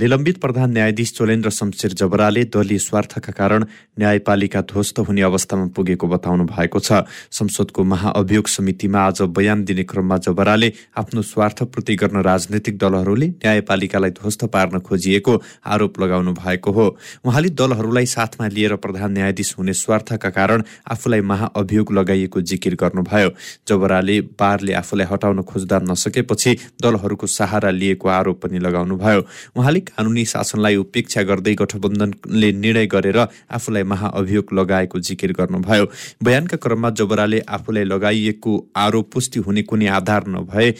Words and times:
निलम्बित 0.00 0.38
प्रधान 0.40 0.70
न्यायाधीश 0.70 1.12
चोलेन्द्र 1.16 1.50
शमशेर 1.50 1.92
जबराले 1.92 2.42
दलीय 2.52 2.78
स्वार्थका 2.78 3.32
कारण 3.32 3.64
न्यायपालिका 3.98 4.60
ध्वस्त 4.62 4.98
हुने 5.00 5.22
अवस्थामा 5.22 5.66
पुगेको 5.72 6.06
बताउनु 6.06 6.44
भएको 6.44 6.80
छ। 6.80 7.00
संसदको 7.32 7.84
महाअभियोग 7.84 8.46
समितिमा 8.46 9.00
आज 9.00 9.22
बयान 9.32 9.64
दिने 9.64 9.84
क्रममा 9.88 10.16
जबराले 10.20 10.72
आफ्नो 11.00 11.22
स्वार्थपूर्ति 11.22 11.96
गर्न 11.96 12.20
राजनैतिक 12.22 12.76
दलहरूले 12.76 13.28
न्यायपालिकालाई 13.28 14.10
ध्वस्त 14.20 14.44
पार्न 14.52 14.78
खोजिएको 14.84 15.40
आरोप 15.64 16.00
लगाउनु 16.00 16.32
भएको 16.34 16.72
हो। 16.72 16.86
उहाँले 17.24 17.48
दलहरूलाई 17.56 18.06
साथमा 18.06 18.48
लिएर 18.52 18.76
प्रधान 18.76 19.12
न्यायाधीश 19.12 19.54
हुने 19.58 19.72
स्वार्थका 19.72 20.30
कारण 20.30 20.62
आफूलाई 20.92 21.20
महाअभियोग 21.24 21.92
लगाइएको 21.92 22.40
जिकिर 22.42 22.74
गर्नुभयो। 22.76 23.30
जबराले 23.64 24.20
बारले 24.36 24.72
आफूलाई 24.76 25.06
हटाउन 25.08 25.42
खोज्दा 25.48 25.80
नसकेपछि 25.88 26.56
दलहरूको 26.84 27.26
सहारा 27.38 27.70
लिएको 27.72 28.08
आरोप 28.10 28.42
पनि 28.44 28.58
लगाउनुभयो। 28.60 29.26
उहाँले 29.56 29.84
कानुनी 29.88 30.24
शासनलाई 30.24 30.76
उपेक्षा 30.76 31.22
गर्दै 31.22 31.54
गठबन्धनले 31.54 32.52
निर्णय 32.54 32.86
गरेर 32.86 33.18
आफूलाई 33.18 33.82
महाअभियोग 33.82 34.52
लगाएको 34.52 35.00
जिकिर 35.00 35.32
गर्नुभयो। 35.32 35.90
बयानका 36.22 36.56
क्रममा 36.56 36.90
जबराले 36.98 37.40
आफूलाई 37.48 37.84
लगाइएको 37.86 38.52
आरोप 38.76 39.10
पुष्टि 39.12 39.40
हुने 39.40 39.62
कुनै 39.62 39.86
आधार 39.96 40.26
नभए 40.28 40.72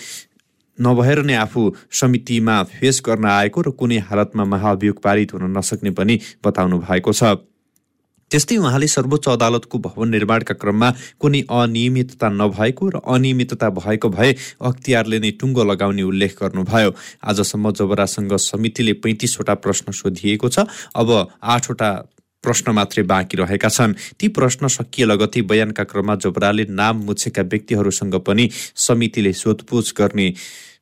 नभएर 0.78 1.23
नै 1.24 1.34
आफू 1.34 1.61
समितिमा 1.91 2.62
फेस 2.70 3.02
गर्न 3.06 3.24
आएको 3.27 3.61
र 3.61 3.70
कुनै 3.73 3.98
हालतमा 4.09 4.45
महाअभियोग 4.45 5.00
पारित 5.02 5.33
हुन 5.34 5.56
नसक्ने 5.56 5.91
पनि 5.91 6.19
बताउनु 6.45 6.78
भएको 6.78 7.12
छ। 7.12 7.36
त्यस्तै 8.37 8.57
उहाँले 8.61 8.87
सर्वोच्च 8.93 9.27
अदालतको 9.33 9.79
भवन 9.81 10.09
निर्माणका 10.13 10.55
क्रममा 10.61 10.89
कुनै 11.17 11.41
अनियमितता 11.49 12.29
नभएको 12.31 12.85
र 12.93 12.97
अनियमितता 13.09 13.69
भएको 13.73 14.09
भए 14.12 14.31
अख्तियारले 14.61 15.19
नै 15.25 15.31
टुङ्गो 15.41 15.65
लगाउने 15.65 16.05
उल्लेख 16.05 16.33
गर्नुभयो। 16.37 16.91
आजसम्म 17.25 17.73
जबरासँग 17.73 18.37
समितिले 18.37 18.93
पैँतिसवटा 19.01 19.55
प्रश्न 19.65 19.97
सोधिएको 19.97 20.49
छ। 20.53 20.69
अब 20.93 21.09
आठवटा 21.41 21.91
प्रश्न 22.45 22.77
मात्रै 22.77 23.03
बाँकी 23.09 23.37
रहेका 23.41 23.69
छन्। 23.69 23.97
ती 24.20 24.28
प्रश्न 24.28 24.69
सकिए 24.69 25.09
लगतै 25.09 25.41
बयानका 25.43 25.84
क्रममा 25.89 26.15
जबराले 26.21 26.65
नाम 26.71 27.09
मुछेका 27.09 27.43
व्यक्तिहरूसँग 27.43 28.15
पनि 28.21 28.45
समितिले 28.53 29.33
सोधपुछ 29.33 29.95
गर्ने 29.97 30.28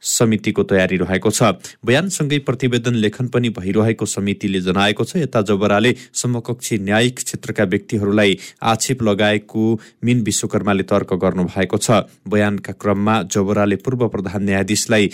समितिको 0.04 0.62
तयारी 0.64 0.96
रहेको 0.96 1.30
छ। 1.30 1.56
बयानसँगै 1.80 2.38
प्रतिवेदन 2.44 2.94
लेखन 2.94 3.26
पनि 3.28 3.48
भइरहेको 3.50 4.06
समितिले 4.06 4.60
जनाएको 4.60 5.04
छ 5.04 5.16
यता 5.16 5.40
जबराले 5.42 5.94
समकक्षी 6.12 6.78
न्यायिक 6.80 7.16
क्षेत्रका 7.16 7.64
व्यक्तिहरूलाई 7.64 8.38
आक्षेप 8.62 9.02
लगाएको 9.02 9.62
मिन 10.04 10.22
विश्वकर्माले 10.22 10.82
तर्क 10.84 11.12
गर्नु 11.16 11.44
भएको 11.46 11.78
छ। 11.78 12.04
बयानका 12.28 12.72
क्रममा 12.74 13.14
जबराले 13.32 13.76
पूर्व 13.80 14.08
प्रधान 14.08 14.44
न्यायाधीशलाई 14.44 15.10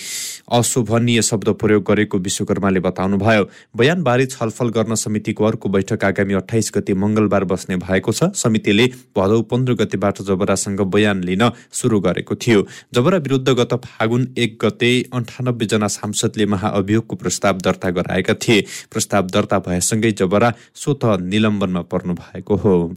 अशोभनीय 0.50 1.22
शब्द 1.22 1.48
प्रयोग 1.60 1.84
गरेको 1.86 2.18
विश्वकर्माले 2.20 2.80
बताउनुभयो। 2.80 3.44
बयानबारे 3.76 4.26
छलफल 4.26 4.68
गर्न 4.70 4.94
समितिको 4.96 5.44
अर्को 5.44 5.68
बैठक 5.68 6.04
आगामी 6.04 6.34
अठाइस 6.34 6.70
गते 6.74 6.94
मङ्गलबार 6.96 7.44
बस्ने 7.46 7.76
भएको 7.78 8.12
छ। 8.12 8.34
समितिले 8.34 8.86
भदौ 9.14 9.40
पन्ध्र 9.46 9.74
गतेबाट 9.76 10.22
जबरासँग 10.22 10.80
बयान 10.90 11.22
लिन 11.22 11.44
सुरु 11.70 12.00
गरेको 12.00 12.34
थियो। 12.36 12.66
जबरा 12.94 13.18
विरुद्ध 13.20 13.48
गत 13.50 13.72
फागुन 13.84 14.22
एक 14.38 14.58
गते 14.60 14.79
गते 14.82 15.66
जना 15.66 15.86
सांसदले 15.86 16.46
महाअभियोगको 16.46 17.16
प्रस्ताव 17.16 17.58
दर्ता 17.58 17.90
गराएका 17.90 18.34
थिए। 18.34 18.64
प्रस्ताव 18.92 19.26
दर्ता 19.26 19.58
भएसँगै 19.58 20.10
जबरा 20.10 20.52
स्वत 20.74 21.04
निलम्बनमा 21.20 21.82
पर्नु 21.82 22.14
भएको 22.14 22.56
हो। 22.56 22.96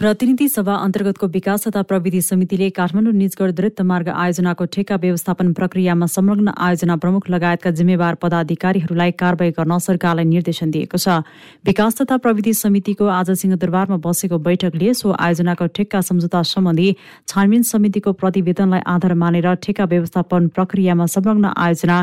प्रतिनिधि 0.00 0.48
सभा 0.48 0.74
अन्तर्गतको 0.80 1.26
विकास 1.28 1.66
तथा 1.66 1.80
प्रविधि 1.82 2.20
समितिले 2.22 2.68
काठमाडौँ 2.72 3.12
निजगढ 3.12 3.50
द्रुत 3.52 3.80
मार्ग 3.84 4.08
आयोजनाको 4.08 4.64
ठेक्का 4.72 4.96
व्यवस्थापन 4.96 5.52
प्रक्रियामा 5.52 6.06
संलग्न 6.08 6.54
आयोजना 6.58 6.96
प्रमुख 6.96 7.28
लगायतका 7.30 7.70
जिम्मेवार 7.76 8.14
पदाधिकारीहरूलाई 8.22 9.12
कारवाही 9.20 9.50
गर्न 9.58 9.78
सरकारलाई 9.78 10.24
निर्देशन 10.24 10.70
दिएको 10.70 10.96
छ। 10.96 11.20
विकास 11.68 12.00
तथा 12.00 12.16
प्रविधि 12.16 12.52
समितिको 12.54 13.06
आज 13.10 13.30
सिंहदरबारमा 13.44 14.00
बसेको 14.00 14.38
बैठकले 14.40 14.94
सो 14.96 15.12
आयोजनाको 15.20 15.66
ठेक्का 15.68 16.00
सम्झौता 16.00 16.42
सम्बन्धी 16.48 16.88
छानबिन 17.28 17.62
समितिको 17.68 18.16
प्रतिवेदनलाई 18.16 18.80
आधार 18.88 19.14
मानेर 19.20 19.52
ठेक्का 19.60 19.84
व्यवस्थापन 19.84 20.48
प्रक्रियामा 20.56 21.12
संलग्न 21.12 21.52
आयोजना 21.60 22.00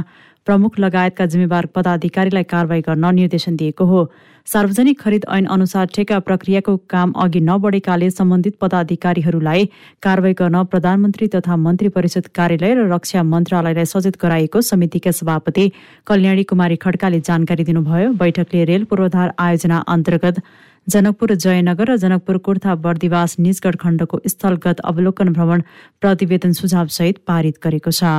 प्रमुख 0.48 0.80
लगायतका 0.80 1.26
जिम्मेवार 1.26 1.66
पदाधिकारीलाई 1.76 2.44
कारवाही 2.46 2.82
गर्न 2.86 3.16
निर्देशन 3.16 3.56
दिएको 3.58 3.86
हो। 3.86 4.02
सार्वजनिक 4.48 5.00
खरिद 5.00 5.26
ऐन 5.30 5.46
अनुसार 5.46 5.86
ठेका 5.96 6.18
प्रक्रियाको 6.20 6.76
काम 6.90 7.12
अघि 7.24 7.40
नबढेकाले 7.42 8.10
सम्बन्धित 8.10 8.56
पदाधिकारीहरूलाई 8.62 9.66
कारवाही 10.04 10.34
गर्न 10.40 10.64
प्रधानमन्त्री 10.72 11.28
तथा 11.34 11.56
मन्त्री 11.58 11.90
परिषद 11.92 12.28
कार्यालय 12.36 12.74
र 12.74 12.88
रक्षा 12.94 13.24
मन्त्रालयलाई 13.26 13.86
सचेत 13.86 14.18
गराएको 14.22 14.62
समितिका 14.64 15.12
सभापति 15.12 15.66
कल्याणी 16.08 16.44
कुमारी 16.48 16.76
खड्काले 16.80 17.20
जानकारी 17.28 17.64
दिनुभयो। 17.64 18.14
बैठकले 18.16 18.64
रेल 18.72 18.84
पूर्वाधार 18.88 19.34
आयोजना 19.38 19.84
अन्तर्गत 19.86 20.40
जनकपुर 20.88 21.36
जयनगर 21.36 21.92
र 21.92 21.98
जनकपुर 22.00 22.38
कुर्था 22.48 22.76
बर्दिवास 22.88 23.36
निजगढ 23.40 23.76
खण्डको 23.84 24.22
स्थलगत 24.28 24.80
अवलोकन 24.88 25.34
भ्रमण 25.36 25.62
प्रतिवेदन 26.02 26.52
सुझावसहित 26.56 27.20
पारित 27.28 27.60
गरेको 27.64 27.92
छ। 27.92 28.16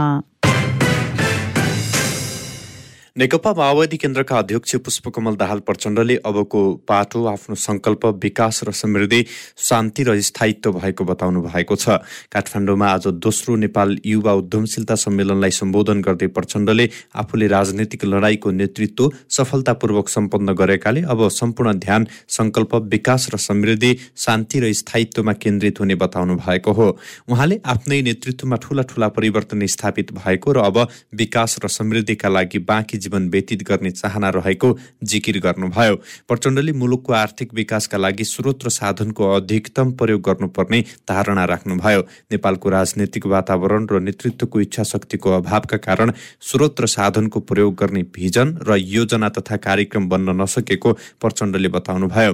नेकपा 3.18 3.52
माओवादी 3.52 3.96
केन्द्रका 3.96 4.36
अध्यक्ष 4.38 4.74
पुष्पकमल 4.78 5.36
दाहाल 5.36 5.58
प्रचण्डले 5.66 6.16
अबको 6.24 6.60
पाटो 6.88 7.24
आफ्नो 7.26 7.54
सङ्कल्प 7.58 8.04
विकास 8.22 8.60
र 8.64 8.72
समृद्धि 8.72 9.24
शान्ति 9.58 10.02
र 10.06 10.14
स्थायित्व 10.22 10.72
भएको 10.72 11.04
बताउनु 11.04 11.42
भएको 11.42 11.76
छ। 11.76 11.98
काठमाडौँमा 12.30 12.86
आज 12.88 13.06
दोस्रो 13.18 13.56
नेपाल 13.56 13.96
युवा 14.06 14.32
उद्यमशीलता 14.32 14.94
सम्मेलनलाई 14.96 15.50
सम्बोधन 15.50 16.00
गर्दै 16.00 16.26
प्रचण्डले 16.30 16.88
आफूले 17.18 17.46
राजनैतिक 17.48 18.04
लडाईँको 18.04 18.50
नेतृत्व 18.52 19.10
सफलतापूर्वक 19.36 20.08
सम्पन्न 20.08 20.54
गरेकाले 20.54 21.02
अब 21.10 21.26
सम्पूर्ण 21.32 21.72
ध्यान 21.80 22.06
सङ्कल्प 22.38 22.74
विकास 22.94 23.28
र 23.34 23.42
समृद्धि 23.48 23.92
शान्ति 24.26 24.60
र 24.60 24.72
स्थायित्वमा 24.82 25.32
केन्द्रित 25.42 25.80
हुने 25.80 25.94
बताउनु 26.04 26.36
भएको 26.38 26.72
हो। 26.72 26.88
उहाँले 27.28 27.60
आफ्नै 27.66 28.00
नेतृत्वमा 28.04 28.62
ठूला 28.62 28.82
ठूला 28.86 29.08
परिवर्तन 29.18 29.66
स्थापित 29.74 30.14
भएको 30.14 30.52
र 30.52 30.64
अब 30.70 30.80
विकास 31.16 31.58
र 31.64 31.74
समृद्धिका 31.80 32.28
लागि 32.28 32.58
बाँकी 32.70 33.06
जीवन 33.08 33.28
व्यतीत 33.30 33.62
गर्ने 33.64 33.90
चाहना 33.92 34.28
रहेको 34.30 34.76
जिकिर 35.02 35.38
गर्नुभयो। 35.40 35.94
प्रचण्डले 36.28 36.72
मुलुकको 36.74 37.12
आर्थिक 37.14 37.54
विकासका 37.54 37.98
लागि 37.98 38.24
स्रोत 38.26 38.64
र 38.64 38.68
साधनको 38.70 39.24
अधिकतम 39.34 39.92
प्रयोग 39.96 40.20
गर्नुपर्ने 40.22 40.80
धारणा 41.08 41.44
राख्नुभयो। 41.46 42.00
नेपालको 42.32 42.68
राजनैतिक 42.70 43.26
वातावरण 43.26 43.86
र 43.90 44.00
नेतृत्वको 44.00 44.60
इच्छा 44.60 44.82
शक्तिको 44.84 45.30
अभावका 45.32 45.76
कारण 45.78 46.12
स्रोत 46.42 46.80
र 46.80 46.86
साधनको 46.88 47.40
प्रयोग 47.40 47.74
गर्ने 47.74 48.02
भिजन 48.14 48.56
र 48.68 48.76
योजना 48.78 49.28
तथा 49.28 49.56
कार्यक्रम 49.58 50.08
बन्न 50.08 50.36
नसकेको 50.40 50.92
प्रचण्डले 51.20 51.68
बताउनुभयो। 51.68 52.32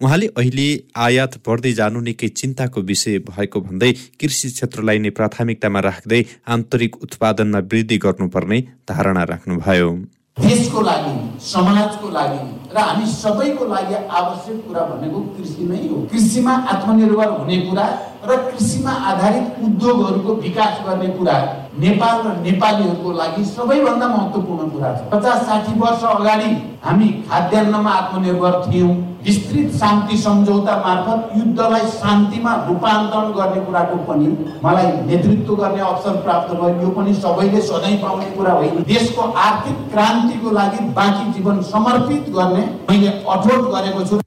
उहाँले 0.00 0.26
अहिले 0.36 0.68
आयात 0.96 1.38
बढ्दै 1.46 1.72
जानु 1.72 2.00
निकै 2.00 2.28
चिन्ताको 2.30 2.80
विषय 2.82 3.18
भएको 3.28 3.60
भन्दै 3.60 3.92
कृषि 4.20 4.48
क्षेत्रलाई 4.50 4.98
नै 4.98 5.10
प्राथमिकतामा 5.10 5.80
राख्दै 5.80 6.24
आन्तरिक 6.48 7.02
उत्पादनमा 7.02 7.58
वृद्धि 7.70 7.98
गर्नुपर्ने 7.98 8.60
धारणा 8.88 9.22
राख्नुभयो। 9.24 9.90
देशको 10.36 10.80
लागि 10.80 11.40
समाजको 11.40 12.08
लागि 12.10 12.38
र 12.74 12.78
हामी 12.78 13.06
सबैको 13.06 13.64
लागि 13.66 13.94
आवश्यक 13.94 14.56
कुरा 14.66 14.82
भनेको 14.86 15.20
कृषि 15.34 15.64
नै 15.70 15.78
हो। 15.88 16.00
कृषिमा 16.10 16.54
आत्मनिर्भर 16.72 17.30
हुने 17.30 17.56
कुरा 17.68 17.86
र 18.26 18.36
कृषिमा 18.50 18.92
आधारित 19.10 19.64
उद्योगहरूको 19.64 20.34
विकास 20.42 20.80
गर्ने 20.86 21.08
कुरा 21.14 21.36
नेपाल 21.78 22.20
र 22.26 22.36
नेपालीहरूको 22.42 23.12
लागि 23.12 23.44
सबैभन्दा 23.46 24.06
महत्त्वपूर्ण 24.08 24.68
कुरा 24.70 24.92
छ। 24.94 25.10
पचास 25.12 25.46
साठी 25.46 25.78
वर्ष 25.80 26.04
अगाडि 26.10 26.50
हामी 26.84 27.08
खाद्यान्नमा 27.30 27.90
आत्मनिर्भर 27.92 28.62
थियौँ। 28.66 28.94
विस्तृत 29.24 29.70
शान्ति 29.74 30.16
सम्झौता 30.18 30.74
मार्फत 30.76 31.36
युद्धलाई 31.36 31.86
शान्तिमा 31.92 32.52
रूपान्तरण 32.68 33.30
गर्ने 33.32 33.60
कुराको 33.66 33.96
पनि 34.08 34.26
मलाई 34.64 34.90
नेतृत्व 35.06 35.54
गर्ने 35.56 35.80
अवसर 35.82 36.16
प्राप्त 36.24 36.54
भयो। 36.54 36.80
यो 36.82 36.90
पनि 36.96 37.14
सबैले 37.16 37.60
सधैँ 37.62 37.96
पाउने 38.02 38.26
कुरा 38.36 38.52
होइन। 38.52 38.82
देशको 38.84 39.22
आर्थिक 39.46 39.76
क्रान्तिको 39.92 40.50
लागि 40.50 40.84
बाँकी 40.92 41.32
जीवन 41.32 41.62
समर्पित 41.72 42.28
गर्ने 42.36 42.63
मैले 42.90 43.08
अठोट 43.34 43.64
गरेको 43.74 44.04
छु। 44.04 44.20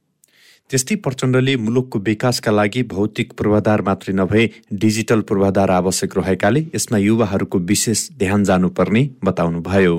त्यस्तै 0.69 0.95
प्रचण्डले 1.03 1.55
मुलुकको 1.55 1.99
विकासका 1.99 2.51
लागि 2.51 2.81
भौतिक 2.93 3.33
पूर्वाधार 3.33 3.81
मात्रै 3.81 4.13
नभए 4.13 4.43
डिजिटल 4.83 5.21
पूर्वाधार 5.27 5.69
आवश्यक 5.71 6.17
रहेकाले 6.17 6.65
यसमा 6.75 6.97
युवाहरूको 6.97 7.57
विशेष 7.71 8.07
ध्यान 8.19 8.43
जानुपर्ने 8.43 9.09
बताउनुभयो। 9.23 9.95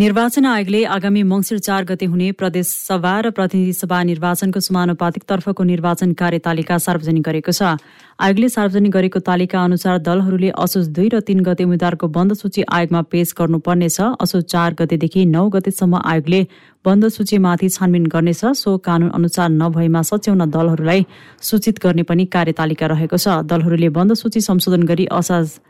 निर्वाचन 0.00 0.46
आयोगले 0.46 0.78
आगामी 0.86 1.22
मङ्सिर 1.30 1.58
चार 1.58 1.84
गते 1.84 2.06
हुने 2.08 2.28
प्रदेश 2.32 2.66
सभा 2.66 3.10
र 3.20 3.30
प्रतिनिधि 3.36 3.72
सभा 3.74 3.98
निर्वाचनको 4.10 4.60
समानुपातिक 4.66 5.22
तर्फको 5.28 5.62
निर्वाचन 5.70 6.12
कार्यतालिका 6.16 6.78
सार्वजनिक 6.80 7.24
गरेको 7.26 7.52
छ। 7.52 7.76
आयोगले 8.18 8.48
सार्वजनिक 8.48 8.92
गरेको 8.96 9.20
तालिका 9.28 9.58
अनुसार 9.62 9.98
दलहरूले 10.00 10.50
असोज 10.56 10.88
दुई 10.96 11.08
र 11.12 11.20
तीन 11.20 11.44
गते 11.44 11.68
उम्मेद्वारको 11.68 12.08
बन्द 12.16 12.32
सूची 12.32 12.64
आयोगमा 12.70 13.00
पेश 13.12 13.34
गर्नुपर्नेछ। 13.36 14.00
असोज 14.24 14.42
चार 14.48 14.80
गतेदेखि 14.80 15.24
नौ 15.36 15.44
गतेसम्म 15.52 16.00
आयोगले 16.02 16.40
बन्द 16.84 17.12
सूचीमाथि 17.12 17.68
छानबिन 17.76 18.04
गर्नेछ। 18.08 18.44
सो 18.56 18.76
कानून 18.80 19.10
अनुसार 19.20 19.48
नभएमा 19.60 20.02
सच्याउन 20.08 20.48
दलहरूलाई 20.48 21.04
सूचित 21.44 21.84
गर्ने 21.84 22.08
पनि 22.08 22.24
कार्यतालिका 22.32 22.86
रहेको 22.96 23.16
छ। 23.20 23.44
दलहरूले 23.44 23.88
बन्द 23.92 24.16
सूची 24.16 24.40
संशोधन 24.48 24.82
गरी 24.88 25.12
असाज 25.12 25.60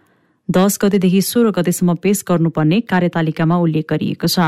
दस 0.50 0.78
गतेदेखि 0.82 1.20
सोह्र 1.22 1.50
गतेसम्म 1.56 1.94
पेश 2.02 2.22
गर्नुपर्ने 2.28 2.80
कार्यतालिकामा 2.90 3.56
उल्लेख 3.64 3.86
गरिएको 3.90 4.26
छ। 4.26 4.38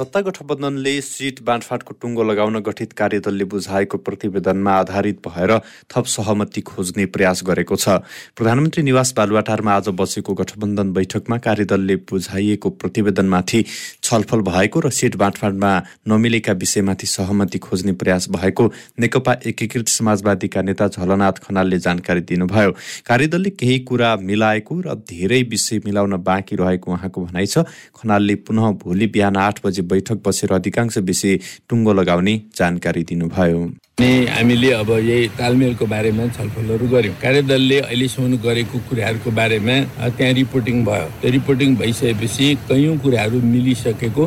सत्ता 0.00 0.20
गठबन्धनले 0.24 0.92
सिट 1.02 1.40
बाँडफाँटको 1.44 1.94
टुङ्गो 2.00 2.22
लगाउन 2.24 2.58
गठित 2.64 2.92
कार्यदलले 2.96 3.44
बुझाएको 3.44 3.96
प्रतिवेदनमा 3.98 4.72
आधारित 4.74 5.18
भएर 5.26 5.50
थप 5.92 6.04
सहमति 6.08 6.60
खोज्ने 6.64 7.04
प्रयास 7.06 7.42
गरेको 7.44 7.76
छ। 7.76 8.00
प्रधानमन्त्री 8.32 8.82
निवास 8.82 9.12
बालुवाटारमा 9.16 9.72
आज 9.72 9.88
बसेको 10.00 10.34
गठबन्धन 10.34 10.92
बैठकमा 10.92 11.38
कार्यदलले 11.38 11.96
बुझाइएको 12.08 12.70
प्रतिवेदनमाथि 12.80 13.60
छलफल 14.02 14.40
भएको 14.48 14.80
र 14.80 14.90
सिट 14.90 15.16
बाँडफाँडमा 15.20 15.72
नमिलेका 16.08 16.52
विषयमाथि 16.56 17.06
सहमति 17.06 17.58
खोज्ने 17.60 17.92
प्रयास 18.00 18.28
भएको 18.30 18.66
नेकपा 19.04 19.36
एकीकृत 19.52 19.88
समाजवादीका 19.90 20.62
नेता 20.62 20.88
झलनाथ 20.88 21.44
खनालले 21.44 21.78
जानकारी 21.78 22.20
दिनुभयो। 22.24 22.72
कार्यदलले 23.04 23.50
केही 23.52 23.78
कुरा 23.84 24.16
मिलाएको 24.24 24.80
र 24.80 24.96
धेरै 25.04 25.42
विषय 25.52 25.84
मिलाउन 25.84 26.16
बाँकी 26.24 26.56
रहेको 26.56 26.92
उहाँको 26.92 27.24
भनाइ 27.26 27.46
छ। 27.46 27.68
खनालले 27.92 28.34
पुनः 28.48 28.70
भोलि 28.80 29.06
बिहान 29.12 29.36
आठ 29.36 29.60
बजे 29.66 29.88
बैठक 29.90 30.18
बसेर 30.26 30.52
अधिकांश 30.54 30.98
विषय 31.10 31.38
टुङ्गो 31.68 31.92
लगाउने 31.92 32.34
जानकारी 32.56 33.02
दिनुभयो। 33.10 33.60
हामीले 34.00 34.70
अब 34.72 34.90
यही 34.90 35.26
तालमेलको 35.38 35.86
बारेमा 35.86 36.26
छलफलहरू 36.36 36.86
गर्यौँ। 36.88 37.14
कार्यदलले 37.22 37.78
अहिलेसम्म 37.80 38.36
गरेको 38.44 38.78
कुराहरूको 38.88 39.30
बारेमा 39.30 39.76
त्यहाँ 40.16 40.32
रिपोर्टिङ 40.34 40.84
भयो। 40.84 41.08
त्यो 41.20 41.30
रिपोर्टिङ 41.30 41.76
भइसकेपछि 41.76 42.46
कैयौँ 42.68 42.96
कुराहरू 43.04 43.40
मिलिसकेको 43.44 44.24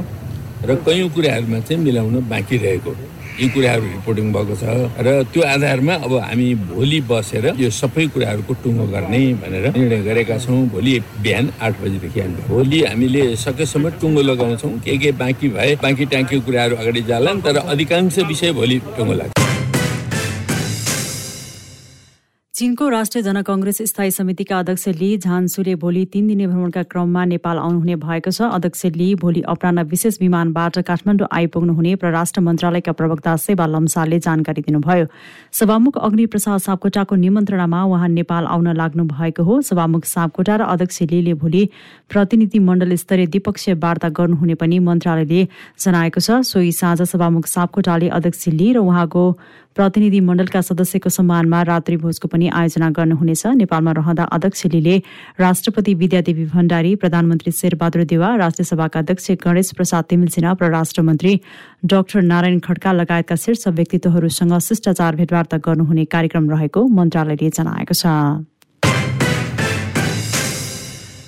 र 0.69 0.75
कैयौँ 0.85 1.09
कुराहरूमा 1.15 1.59
चाहिँ 1.59 1.81
मिलाउन 1.83 2.15
बाँकी 2.29 2.57
रहेको। 2.57 2.91
यी 3.39 3.47
कुराहरू 3.49 3.83
रिपोर्टिङ 3.83 4.25
भएको 4.33 4.55
छ 4.61 4.63
र 5.05 5.11
त्यो 5.33 5.41
आधारमा 5.43 5.93
अब 6.05 6.13
हामी 6.23 6.47
भोलि 6.69 6.99
बसेर 7.09 7.45
यो 7.57 7.69
सबै 7.73 8.05
कुराहरूको 8.13 8.53
टुङ्गो 8.63 8.85
गर्ने 8.93 9.21
भनेर 9.41 9.65
निर्णय 9.77 10.01
गरेका 10.07 10.37
छौँ। 10.45 10.61
भोलि 10.73 10.93
बिहान 11.23 11.49
आठ 11.61 11.81
बजीदेखि 11.81 12.19
हामी 12.19 12.47
भोलि 12.49 12.83
हामीले 12.85 13.23
सकेसम्म 13.45 13.89
टुङ्गो 14.01 14.21
लगाउँछौँ 14.29 14.73
के 14.85 14.97
के 14.97 15.11
बाँकी 15.21 15.49
भए 15.55 15.75
बाँकी 15.83 16.05
ट्याङ्की 16.13 16.39
कुराहरू 16.45 16.75
अगाडि 16.75 17.01
जालान् 17.09 17.41
तर 17.41 17.57
अधिकांश 17.65 18.19
विषय 18.29 18.51
भोलि 18.59 18.77
टुङ्गो 18.97 19.13
लाग्छ। 19.13 19.42
चीनको 22.55 22.87
राष्ट्रिय 22.89 23.23
जनकङ्ग्रेस 23.23 23.81
स्थायी 23.81 24.11
समितिका 24.11 24.57
अध्यक्ष 24.59 24.87
ली 24.89 25.17
झान्सुले 25.17 25.73
भोलि 25.75 26.05
तीन 26.13 26.27
दिने 26.27 26.47
भ्रमणका 26.47 26.81
क्रममा 26.85 27.23
नेपाल 27.25 27.57
आउनुहुने 27.57 27.95
भएको 27.97 28.31
छ। 28.31 28.41
अध्यक्ष 28.47 28.85
ली 28.93 29.07
भोलि 29.17 29.41
अपरान्न 29.49 29.81
विशेष 29.89 30.17
विमानबाट 30.21 30.77
काठमाडौँ 30.85 31.27
आइपुग्नुहुने 31.33 31.95
परराष्ट्र 31.97 32.41
मन्त्रालयका 32.41 32.91
प्रवक्ता 32.93 33.35
सेवा 33.41 33.65
लम्सालले 33.65 34.19
जानकारी 34.19 34.61
दिनुभयो। 34.69 35.05
सभामुख 35.51 35.97
अग्नि 35.97 36.25
प्रसाद 36.29 36.59
सापकोटाको 36.59 37.15
निमन्त्रणामा 37.15 37.83
उहाँ 37.89 38.09
नेपाल 38.09 38.45
आउन 38.45 38.67
लाग्नु 38.77 39.03
भएको 39.09 39.43
हो। 39.43 39.61
सभामुख 39.65 40.05
सापकोटा 40.05 40.55
र 40.55 40.69
अध्यक्ष 40.77 41.01
लीले 41.09 41.33
भोलि 41.33 41.63
प्रतिनिधि 42.05 42.59
मण्डल 42.59 42.95
स्तरीय 43.01 43.27
द्विपक्षीय 43.33 43.73
वार्ता 43.81 44.09
गर्नुहुने 44.13 44.55
पनि 44.61 44.77
मन्त्रालयले 44.77 45.41
जनाएको 45.81 46.19
छ। 46.21 46.45
सोही 46.45 46.71
साँझ 46.71 47.01
सभामुख 47.01 47.49
सापकोटाले 47.49 48.13
अध्यक्ष 48.13 48.47
ली 48.53 48.71
र 48.73 48.85
उहाँको 48.85 49.25
प्रतिनिधि 49.75 50.19
मण्डलका 50.19 50.61
सदस्यको 50.61 51.09
सम्मानमा 51.09 51.61
रात्रि 51.65 51.95
भोजको 51.97 52.27
पनि 52.27 52.47
आयोजना 52.53 52.89
गर्नुहुनेछ। 52.89 53.45
नेपालमा 53.57 53.91
रहँदा 53.97 54.23
अध्यक्ष 54.35 54.65
लीले 54.73 54.97
राष्ट्रपति 55.39 55.93
विद्यादेवी 55.93 56.45
भण्डारी 56.53 56.95
प्रधानमन्त्री 57.01 57.51
शेरबहादुर 57.51 58.03
देवा 58.05 58.35
राष्ट्रिय 58.37 58.65
सभाका 58.65 58.99
अध्यक्ष 58.99 59.31
गणेश 59.43 59.71
प्रसाद 59.73 60.03
तिमिल 60.09 60.53
परराष्ट्र 60.61 61.01
मन्त्री 61.01 61.33
डाक्टर 61.89 62.21
नारायण 62.21 62.59
खड्का 62.59 62.91
लगायतका 62.93 63.35
शीर्ष 63.35 63.67
व्यक्तित्वहरूसँग 63.67 64.57
शिष्टाचार 64.61 65.15
भेटवार्ता 65.15 65.57
गर्नुहुने 65.65 66.05
कार्यक्रम 66.05 66.49
रहेको 66.51 66.87
मन्त्रालयले 66.87 67.49
जनाएको 67.49 67.93
छ। 67.93 68.05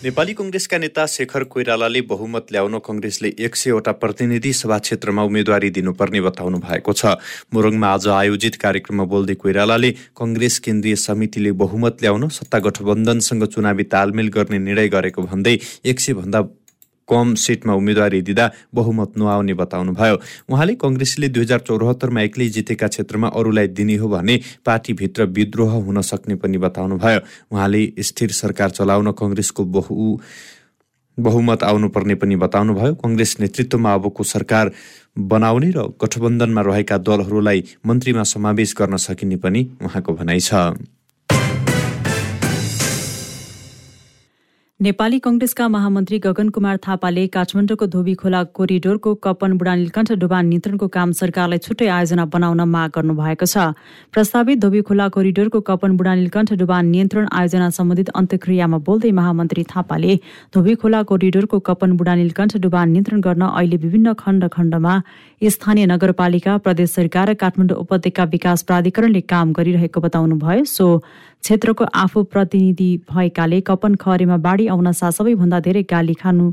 नेपाली 0.06 0.34
कङ्ग्रेसका 0.38 0.78
नेता 0.78 1.06
शेखर 1.10 1.44
कोइरालाले 1.50 2.02
बहुमत 2.10 2.52
ल्याउन 2.52 2.78
कङ्ग्रेसले 2.86 3.30
एक 3.46 3.56
सयवटा 3.58 3.92
प्रतिनिधि 4.02 4.52
सभा 4.54 4.78
क्षेत्रमा 4.80 5.24
उम्मेद्वारी 5.30 5.70
दिनुपर्ने 5.78 6.22
बताउनु 6.22 6.60
भएको 6.62 6.94
छ। 6.94 7.14
मोरङमा 7.50 7.90
आज 7.90 8.08
आयोजित 8.16 8.56
कार्यक्रममा 8.64 9.06
बोल्दै 9.14 9.36
कोइरालाले 9.44 9.90
कङ्ग्रेस 10.22 10.60
केन्द्रीय 10.68 10.96
समितिले 11.06 11.52
बहुमत 11.64 12.06
ल्याउन 12.06 12.28
सत्ता 12.38 12.60
गठबन्धनसँग 12.68 13.46
चुनावी 13.56 13.88
तालमेल 13.96 14.30
गर्ने 14.38 14.60
निर्णय 14.68 14.94
गरेको 14.94 15.26
भन्दै 15.26 15.56
एक 15.90 16.00
सय 16.00 16.14
भन्दा 16.22 16.44
कम 17.08 17.34
सिटमा 17.36 17.74
उम्मेदवारी 17.74 18.22
दिँदा 18.22 18.50
बहुमत 18.74 19.18
नआउने 19.18 19.54
बताउनुभयो। 19.54 20.16
उहाँले 20.50 20.76
कङ्ग्रेसले 20.76 21.28
दुई 21.30 21.44
हजार 21.44 21.60
चौरात्तरमा 21.68 22.22
एक्लै 22.22 22.48
जितेका 22.50 22.88
क्षेत्रमा 22.88 23.28
अरूलाई 23.30 23.68
दिने 23.78 23.96
हो 23.96 24.08
भने 24.10 24.40
पार्टीभित्र 24.66 25.26
विद्रोह 25.30 25.72
हुन 25.86 26.02
सक्ने 26.02 26.36
पनि 26.36 26.58
बताउनुभयो। 26.58 27.20
उहाँले 27.52 27.82
स्थिर 28.00 28.32
सरकार 28.32 28.70
चलाउन 28.70 29.12
कङ्ग्रेसको 29.12 29.64
बहु 29.66 30.18
बहुमत 31.18 31.64
आउनुपर्ने 31.64 32.16
पनि 32.16 32.36
बताउनुभयो। 32.36 32.94
कङ्ग्रेस 32.96 33.36
नेतृत्वमा 33.40 33.94
अबको 33.94 34.24
सरकार 34.24 34.72
बनाउने 35.16 35.70
र 35.72 35.88
गठबन्धनमा 36.02 36.62
रहेका 36.62 36.98
दलहरूलाई 36.98 37.64
मन्त्रीमा 37.86 38.24
समावेश 38.24 38.76
गर्न 38.78 38.98
सकिने 38.98 39.38
पनि 39.40 39.62
उहाँको 39.82 40.14
भनाइ 40.14 40.40
छ। 40.40 40.54
नेपाली 44.80 45.18
कंग्रेसका 45.20 45.68
महामन्त्री 45.68 46.18
गगन 46.20 46.50
कुमार 46.52 46.78
थापाले 46.86 47.26
काठमाडौँको 47.32 47.86
धोबी 47.88 48.14
खोला 48.14 48.44
कोरिडोरको 48.52 49.14
कपन 49.24 49.54
बुढा 49.58 49.76
नीलकण्ठ 49.76 50.12
डुबान 50.20 50.48
नियन्त्रणको 50.48 50.88
काम 50.92 51.12
सरकारलाई 51.16 51.58
छुट्टै 51.64 51.88
आयोजना 51.88 52.26
बनाउन 52.28 52.62
माग 52.68 52.90
गर्नुभएको 52.96 53.46
छ। 53.46 53.72
प्रस्तावित 54.12 54.60
धोबी 54.60 54.82
खोला 54.84 55.08
कोरिडोरको 55.16 55.62
कपन 55.64 55.96
बुढा 55.96 56.16
नीलकण्ठ 56.16 56.54
डुबान 56.60 56.86
नियन्त्रण 56.92 57.28
आयोजना 57.32 57.70
सम्बन्धित 57.72 58.10
अन्तक्रियामा 58.20 58.78
बोल्दै 58.84 59.12
महामन्त्री 59.16 59.64
थापाले 59.72 60.16
धोबी 60.52 60.76
खोला 60.84 61.02
कोरिडोरको 61.08 61.60
कपन 61.72 61.96
बुढा 61.96 62.16
नीलकण्ठ 62.20 62.58
डुबान 62.68 62.92
नियन्त्रण 62.92 63.22
गर्न 63.28 63.48
अहिले 63.48 63.78
विभिन्न 63.86 64.14
खण्ड 64.20 64.50
खण्डमा 64.58 64.98
स्थानीय 65.56 65.86
नगरपालिका 65.94 66.58
प्रदेश 66.68 66.90
सरकार 66.92 67.32
र 67.32 67.34
काठमाडौँ 67.40 67.80
उपत्यका 67.80 68.24
विकास 68.36 68.68
प्राधिकरणले 68.68 69.22
काम 69.32 69.56
गरिरहेको 69.56 70.02
बताउनु 70.02 70.36
भयो 70.44 70.68
सो 70.68 70.90
क्षेत्रको 71.46 71.86
आफू 71.94 72.22
प्रतिनिधि 72.34 72.88
भएकाले 73.10 73.60
कपन 73.66 73.96
खरेमा 74.04 74.38
बाढी 74.46 74.66
आउन 74.76 74.92
साथ 75.00 75.12
सबैभन्दा 75.18 75.60
धेरै 75.68 75.84
गाली 75.92 76.14
खानु 76.22 76.46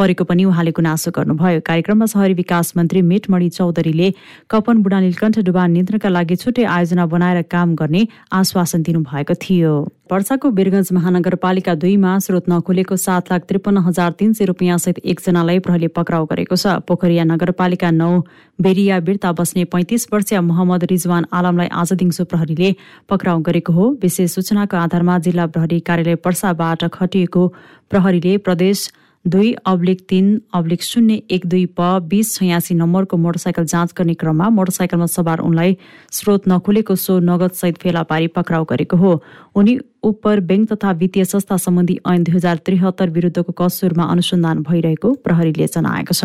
परेको 0.00 0.24
पनि 0.24 0.44
उहाँले 0.48 0.72
गुनासो 0.72 1.10
गर्नुभयो। 1.12 1.60
कार्यक्रममा 1.60 2.06
शहरी 2.08 2.34
विकास 2.34 2.72
मन्त्री 2.76 3.00
मेटमणि 3.04 3.48
चौधरीले 3.52 4.08
कपन 4.50 4.82
बुढा 4.82 5.00
नीलकण्ठ 5.00 5.38
डुबान 5.44 5.70
नियन्त्रणका 5.70 6.08
लागि 6.08 6.36
छुट्टै 6.40 6.64
आयोजना 6.64 7.04
बनाएर 7.06 7.42
काम 7.52 7.74
गर्ने 7.76 8.06
आश्वासन 8.32 8.82
दिनुभएको 8.82 9.34
थियो। 9.44 9.72
वर्षाको 10.10 10.50
बिरगंज 10.50 10.88
महानगरपालिका 10.92 11.74
दुईमा 11.82 12.18
स्रोत 12.18 12.48
नखुलेको 12.50 12.96
सात 12.96 13.30
लाख 13.30 13.42
त्रिपन्न 13.48 13.78
हजार 13.86 14.10
तीन 14.18 14.32
सय 14.32 14.44
रुपियाँसहित 14.44 14.98
एकजनालाई 15.04 15.58
प्रहरीले 15.60 15.88
पक्राउ 15.98 16.24
गरेको 16.32 16.56
छ। 16.56 16.80
पोखरिया 16.88 17.24
नगरपालिका 17.24 17.90
नौ 17.92 18.10
बेरिया 18.58 18.98
बिर्ता 19.06 19.32
बस्ने 19.32 19.64
पैंतिस 19.68 20.08
वर्षीय 20.12 20.40
मोहम्मद 20.40 20.84
रिजवान 20.90 21.26
आलमलाई 21.30 21.68
आज 21.76 21.92
दिउँसो 21.94 22.24
प्रहरीले 22.24 22.74
पक्राउ 23.08 23.38
गरेको 23.46 23.72
हो। 23.72 23.84
विशेष 24.02 24.34
सूचनाको 24.34 24.76
आधारमा 24.78 25.18
जिल्ला 25.20 25.46
प्रहरी 25.54 25.78
कार्यालय 25.86 26.16
पर्साबाट 26.24 26.84
खटिएको 26.90 27.46
प्रहरीले 27.90 28.36
प्रदेश 28.48 28.90
दुई 29.24 29.52
अब्लिक 29.66 30.00
तीन 30.08 30.40
अब्लिक 30.54 30.82
शून्य 30.82 31.20
एक 31.30 31.44
दुई 31.46 31.64
प 31.76 31.88
बिस 32.08 32.34
छयासी 32.34 32.74
नम्बरको 32.74 33.16
मोटरसाइकल 33.16 33.64
जाँच 33.64 33.92
गर्ने 33.98 34.14
क्रममा 34.14 34.48
मोटरसाइकलमा 34.48 35.06
सवार 35.06 35.38
उनलाई 35.44 35.76
स्रोत 36.10 36.48
नखुलेको 36.48 36.94
सो 36.96 37.18
नगदसहित 37.20 37.78
फेला 37.78 38.02
पारी 38.02 38.26
पक्राउ 38.32 38.64
गरेको 38.64 38.96
हो। 38.96 39.12
उनी 39.54 39.78
उपर 40.02 40.40
ब्याङ्क 40.40 40.72
तथा 40.72 40.90
वित्तीय 40.96 41.24
संस्था 41.24 41.56
सम्बन्धी 41.56 41.98
ऐन 42.08 42.24
दुई 42.24 42.34
हजार 42.34 42.56
त्रिहत्तर 42.64 43.10
विरुद्धको 43.10 43.52
कसुरमा 43.52 44.04
अनुसन्धान 44.08 44.62
भइरहेको 44.64 45.12
प्रहरीले 45.20 45.66
जनाएको 45.68 46.14
छ। 46.16 46.24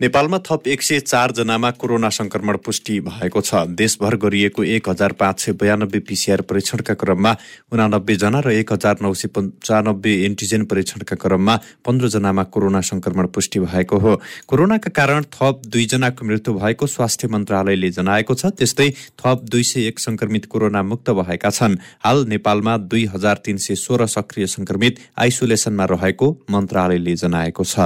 नेपालमा 0.00 0.38
थप 0.38 0.66
एक 0.68 0.82
सय 0.82 0.98
चारजनामा 1.00 1.70
कोरोना 1.72 2.08
संक्रमण 2.08 2.56
पुष्टि 2.56 2.98
भएको 3.00 3.40
छ। 3.40 3.54
देशभर 3.72 4.16
गरिएको 4.16 4.64
एक 4.66 4.88
हजार 4.88 5.12
पाँच 5.12 5.40
सय 5.40 5.52
बयानब्बे 5.52 5.98
पिसिआर 6.04 6.40
परीक्षणका 6.42 6.94
क्रममा 6.94 7.32
उनानब्बेजना 7.72 8.40
र 8.44 8.52
एक 8.52 8.72
हजार 8.72 8.96
नौ 9.02 9.12
सय 9.14 9.28
पन्चानब्बे 9.32 10.12
एन्टिजेन 10.24 10.64
परीक्षणका 10.64 11.16
क्रममा 11.16 11.56
पन्ध्रजनामा 11.86 12.42
कोरोना 12.44 12.80
संक्रमण 12.82 13.26
पुष्टि 13.32 13.60
भएको 13.60 13.98
हो। 13.98 14.20
कोरोनाका 14.48 14.90
कारण 14.92 15.22
थप 15.32 15.62
दुईजनाको 15.64 16.26
मृत्यु 16.26 16.54
भएको 16.54 16.86
स्वास्थ्य 16.86 17.28
मन्त्रालयले 17.32 17.90
जनाएको 17.90 18.34
छ। 18.34 18.52
त्यस्तै 18.52 18.90
थप 19.16 19.48
दुई 19.48 19.62
सय 19.64 19.88
एक 19.88 19.98
संक्रमित 19.98 20.46
कोरोना 20.52 20.82
मुक्त 20.82 21.10
भएका 21.10 21.50
छन्। 21.50 21.80
हाल 22.04 22.24
नेपालमा 22.28 22.76
दुई 22.84 23.04
हजार 23.16 23.40
तीन 23.40 23.56
सय 23.56 23.74
सोह्र 23.76 24.06
सक्रिय 24.12 24.46
संक्रमित 24.46 25.00
आइसोलेसनमा 25.16 25.84
रहेको 25.88 26.32
मन्त्रालयले 26.50 27.16
जनाएको 27.16 27.64
छ। 27.64 27.80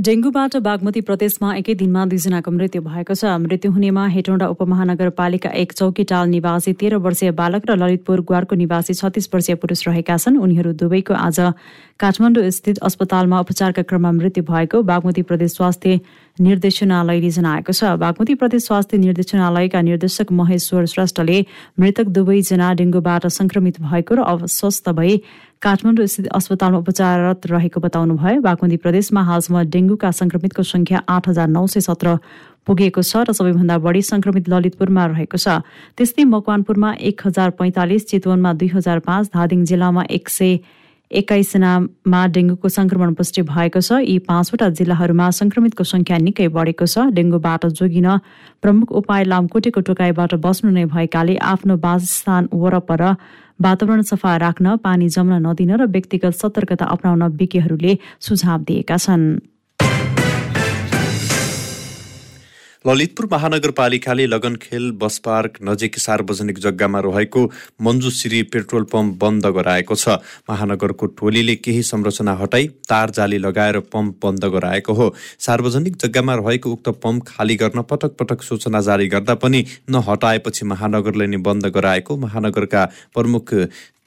डेङ्गुबाट 0.00 0.54
बागमती 0.64 1.00
प्रदेशमा 1.04 1.48
एकै 1.54 1.74
दिनमा 1.80 2.02
दुईजनाको 2.10 2.50
मृत्यु 2.50 2.80
भएको 2.84 3.14
छ। 3.14 3.32
मृत्यु 3.38 3.70
हुनेमा 3.72 4.04
हेटौँडा 4.12 4.46
उपमहानगरपालिका 4.48 5.50
एक 5.62 5.72
चौकीटाल 5.72 6.28
निवासी 6.30 6.72
तेह्र 6.72 7.00
वर्षीय 7.04 7.30
बालक 7.36 7.68
र 7.68 7.76
ललितपुर 7.76 8.20
ग्वारको 8.24 8.56
निवासी 8.56 8.94
छत्तीस 8.96 9.28
वर्षीय 9.34 9.54
पुरुष 9.60 9.80
रहेका 9.88 10.16
छन्। 10.16 10.40
उनीहरू 10.40 10.72
दुवैको 10.80 11.14
आज 11.20 11.40
काठमाडौँ 12.00 12.48
स्थित 12.50 12.78
अस्पतालमा 12.80 13.40
उपचारका 13.44 13.82
क्रममा 13.84 14.10
मृत्यु 14.16 14.44
भएको 14.48 14.82
बागमती 14.88 15.22
प्रदेश 15.28 15.52
स्वास्थ्य 15.52 16.00
निर्देशनालयले 16.38 17.30
जनाएको 17.36 17.72
छ। 17.76 17.92
बागमती 18.00 18.34
प्रदेश 18.40 18.64
स्वास्थ्य 18.64 18.98
निर्देशनालयका 19.04 19.80
निर्देशक 19.84 20.32
महेश्वर 20.32 20.88
श्रेष्ठले 20.96 21.38
मृतक 21.76 22.06
दुवैजना 22.16 22.72
डेङ्गुबाट 22.80 23.28
संक्रमित 23.36 23.84
भएको 23.84 24.14
र 24.16 24.20
अब 24.24 24.48
स्वस्थ 24.48 24.96
भई 24.96 25.20
काठमाडौँ 25.62 26.06
स्थित 26.06 26.26
अस्पतालमा 26.32 26.78
उपचाररत 26.78 27.46
रहेको 27.52 27.80
बताउनुभयो। 27.80 28.40
बागमती 28.40 28.76
प्रदेशमा 28.80 29.22
हालसम्म 29.28 29.62
डेङ्गुका 29.68 30.10
संक्रमितको 30.10 30.62
संख्या 30.64 30.98
आठ 31.04 31.28
हजार 31.28 31.48
नौ 31.52 31.66
सय 31.68 31.80
सत्र 31.84 32.16
पुगेको 32.64 33.02
छ 33.04 33.28
र 33.28 33.32
सबैभन्दा 33.36 33.76
बढी 33.84 34.02
संक्रमित 34.08 34.48
ललितपुरमा 34.48 35.04
रहेको 35.12 35.36
छ। 35.36 35.60
त्यस्तै 36.00 36.24
मकवानपुरमा 36.32 36.90
एक 37.04 37.20
हजार 37.26 37.50
पैँतालिस 37.60 38.08
चितवनमा 38.08 38.52
दुई 38.56 38.68
हजार 38.72 38.98
पाँच 39.04 39.36
धादिङ 39.36 39.64
जिल्लामा 39.68 40.02
एक 40.08 40.28
सय 40.32 40.58
एक्काइसजनामा 41.10 42.20
डेङ्गुको 42.32 42.68
संक्रमण 42.70 43.12
पुष्टि 43.20 43.42
भएको 43.44 43.80
छ। 43.84 44.00
यी 44.00 44.16
पाँचवटा 44.24 44.68
जिल्लाहरूमा 44.80 45.28
संक्रमितको 45.40 45.84
संख्या 45.84 46.16
निकै 46.24 46.48
बढेको 46.56 46.86
छ। 46.88 47.12
डेङ्गुबाट 47.12 47.66
जोगिन 47.76 48.08
प्रमुख 48.64 48.88
उपाय 48.96 49.24
लामकोटेको 49.28 49.80
टोकाइबाट 49.84 50.40
बस्नु 50.40 50.70
नै 50.72 50.84
भएकाले 50.88 51.36
आफ्नो 51.52 51.76
वासस्थान 51.84 52.48
वरपर 52.48 53.02
वातावरण 53.60 54.00
सफा 54.02 54.36
राख्न 54.38 54.76
पानी 54.84 55.08
जम्न 55.08 55.32
नदिन 55.46 55.70
र 55.76 55.86
व्यक्तिगत 55.86 56.34
सतर्कता 56.34 56.84
अप्नाउन 56.84 57.22
विज्ञहरूले 57.40 57.92
सुझाव 58.20 58.58
दिएका 58.68 58.96
छन्। 58.96 59.24
ललितपुर 62.84 63.28
महानगरपालिकाले 63.32 64.26
लगनखेल 64.26 64.90
बस 64.92 65.18
पार्क 65.18 65.58
नजिक 65.62 65.98
सार्वजनिक 65.98 66.58
जग्गामा 66.58 67.00
रहेको 67.00 67.42
मन्जुश्री 67.82 68.42
पेट्रोल 68.44 68.84
पम्प 68.92 69.18
बन्द 69.20 69.46
गराएको 69.56 69.94
छ। 69.94 70.16
महानगरको 70.50 71.06
टोलीले 71.20 71.56
केही 71.56 71.82
संरचना 71.82 72.34
हटाई 72.40 72.68
तार 72.88 73.10
जाली 73.10 73.38
लगाएर 73.38 73.78
पम्प 73.92 74.16
बन्द 74.24 74.44
गराएको 74.56 74.92
हो। 74.92 75.12
सार्वजनिक 75.38 75.96
जग्गामा 75.96 76.34
रहेको 76.36 76.72
उक्त 76.72 76.88
पम्प 77.04 77.26
खाली 77.28 77.56
गर्न 77.56 77.82
पटक 77.84 78.16
पटक 78.16 78.42
सूचना 78.42 78.80
जारी 78.80 79.08
गर्दा 79.08 79.34
पनि 79.36 79.64
नहटाएपछि 79.90 80.66
महानगरले 80.66 81.26
नै 81.26 81.44
बन्द 81.44 81.66
गराएको। 81.76 82.16
महानगरका 82.18 82.84
प्रमुख 83.14 83.54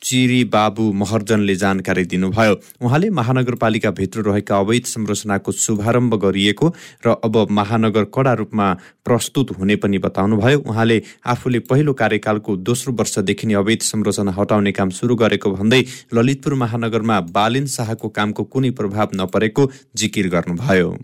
चिरी 0.03 0.43
बाबु 0.45 0.91
महर्जनले 0.93 1.55
जानकारी 1.55 2.03
दिनुभयो। 2.05 2.55
उहाँले 2.83 3.09
महानगरपालिकाभित्र 3.11 4.21
रहेका 4.21 4.57
अवैध 4.57 4.85
संरचनाको 4.85 5.51
शुभारम्भ 5.53 6.15
गरिएको 6.23 6.67
र 7.05 7.15
अब 7.23 7.37
महानगर 7.51 8.03
कडा 8.13 8.33
रूपमा 8.33 8.67
प्रस्तुत 9.05 9.51
हुने 9.57 9.75
पनि 9.75 9.97
बताउनुभयो। 9.99 10.59
उहाँले 10.59 11.01
आफूले 11.25 11.59
पहिलो 11.71 11.93
कार्यकालको 11.93 12.55
दोस्रो 12.59 12.93
वर्षदेखि 12.93 13.47
नै 13.47 13.53
अवैध 13.55 13.81
संरचना 13.83 14.31
हटाउने 14.31 14.71
काम 14.71 14.89
सुरु 14.91 15.15
गरेको 15.15 15.51
भन्दै 15.53 15.81
ललितपुर 16.13 16.53
महानगरमा 16.59 17.19
बालिन 17.31 17.65
शाहको 17.69 18.09
कामको 18.09 18.43
कुनै 18.43 18.71
प्रभाव 18.71 19.09
नपरेको 19.15 19.69
जिकिर 19.95 20.27
गर्नुभयो। 20.29 20.95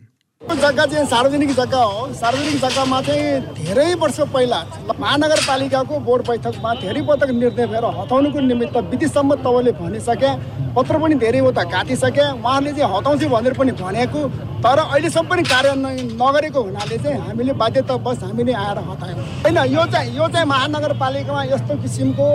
जग्गा 0.41 0.86
चाहिँ 0.86 1.05
सार्वजनिक 1.05 1.50
जग्गा 1.51 1.81
हो। 1.84 2.13
सार्वजनिक 2.13 2.62
जग्गामा 2.62 3.01
चाहिँ 3.01 3.39
धेरै 3.55 3.93
वर्ष 4.00 4.19
पहिला 4.31 4.60
महानगरपालिकाको 5.00 6.00
बोर्ड 6.00 6.27
बैठकमा 6.27 6.74
धेरै 6.75 7.01
पटक 7.08 7.29
निर्णय 7.36 7.65
भएर 7.67 7.86
हटाउनुको 8.00 8.39
निमित्त 8.39 8.77
विधिसम्म 8.88 9.36
तपाईँले 9.36 9.72
भनिसके 9.75 10.31
पत्र 10.75 10.98
पनि 10.98 11.15
धेरै 11.19 11.39
उता 11.43 11.63
काटिसके 11.67 12.25
उहाँले 12.39 12.72
चाहिँ 12.72 12.91
हटाउँछु 12.96 13.27
भनेर 13.29 13.53
पनि 13.60 13.72
भनेको। 13.84 14.19
तर 14.63 14.79
अहिलेसम्म 14.79 15.27
पनि 15.27 15.43
कार्यान्वयन 15.43 16.08
नगरेको 16.15 16.60
हुनाले 16.63 16.98
चाहिँ 16.98 17.19
हामीले 17.19 17.53
बाध्यता 17.60 17.98
बस 18.00 18.24
हामीले 18.24 18.53
आएर 18.55 18.77
हटायौँ। 18.89 19.19
होइन 19.43 19.58
यो 19.75 19.86
चाहिँ 19.91 20.15
यो 20.17 20.27
चाहिँ 20.34 20.48
महानगरपालिकामा 20.48 21.43
यस्तो 21.51 21.81
किसिमको 21.84 22.27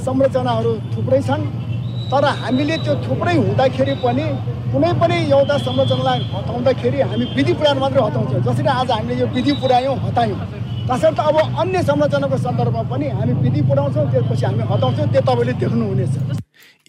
संरचनाहरू 0.00 0.72
थुप्रै 0.96 1.20
छन्। 1.28 1.44
तर 2.08 2.24
हामीले 2.40 2.76
त्यो 2.84 2.94
थुप्रै 3.04 3.34
हुँदाखेरि 3.36 3.94
पनि 4.04 4.24
कुनै 4.72 4.92
पनि 5.00 5.16
एउटा 5.32 5.56
संरचनालाई 5.58 6.18
हटाउँदाखेरि 6.32 6.98
हामी 7.00 7.24
विधि 7.36 7.52
पुऱ्याउनु 7.58 7.80
मात्रै 7.80 8.02
हटाउँछौँ। 8.06 8.40
जसरी 8.46 8.68
आज 8.68 8.90
हामीले 8.90 9.14
यो 9.20 9.26
विधि 9.36 9.52
पुऱ्यायौँ 9.60 9.96
हटायौँ। 10.04 10.38
तसर्थ 10.88 11.18
अब 11.28 11.36
अन्य 11.60 11.82
संरचनाको 11.88 12.36
सन्दर्भमा 12.36 12.82
पनि 12.92 13.06
हामी 13.16 13.32
विधि 13.44 13.60
पुऱ्याउँछौँ 13.68 14.04
त्यसपछि 14.12 14.44
हामी 14.46 14.62
हटाउँछौँ 14.72 15.06
त्यो 15.12 15.20
तपाईँले 15.28 15.52
देख्नुहुनेछ। 15.62 16.14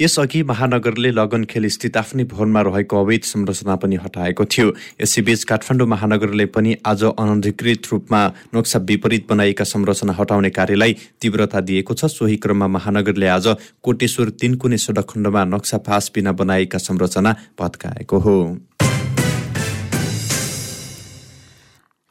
यसअघि 0.02 0.42
महानगरले 0.44 1.12
लगनखेल 1.12 1.68
स्थित 1.68 1.98
आफ्नै 1.98 2.24
भवनमा 2.24 2.62
रहेको 2.62 3.00
अवैध 3.04 3.24
संरचना 3.24 3.76
पनि 3.76 3.96
हटाएको 3.96 4.46
थियो। 4.46 4.68
यसैबीच 5.02 5.44
काठमाडौँ 5.44 5.88
महानगरले 5.88 6.46
पनि 6.46 6.76
आज 6.86 7.04
अनधिकृत 7.04 7.92
रूपमा 7.92 8.22
नक्सा 8.56 8.80
विपरीत 8.80 9.28
बनाएका 9.30 9.64
संरचना 9.64 10.14
हटाउने 10.14 10.50
कार्यलाई 10.50 10.96
तीव्रता 11.22 11.60
दिएको 11.62 11.94
छ। 11.94 12.06
सोही 12.08 12.38
क्रममा 12.38 12.68
महानगरले 12.68 13.28
आज 13.28 13.48
कोटेश्वर 13.84 14.30
तिनकुने 14.40 14.78
सडक 14.78 15.10
खण्डमा 15.10 15.44
नक्सा 15.46 15.78
पास 15.84 16.12
बिना 16.16 16.32
बनाएका 16.32 16.78
संरचना 16.80 17.36
भत्काएको 17.60 18.20
हो। 18.20 18.38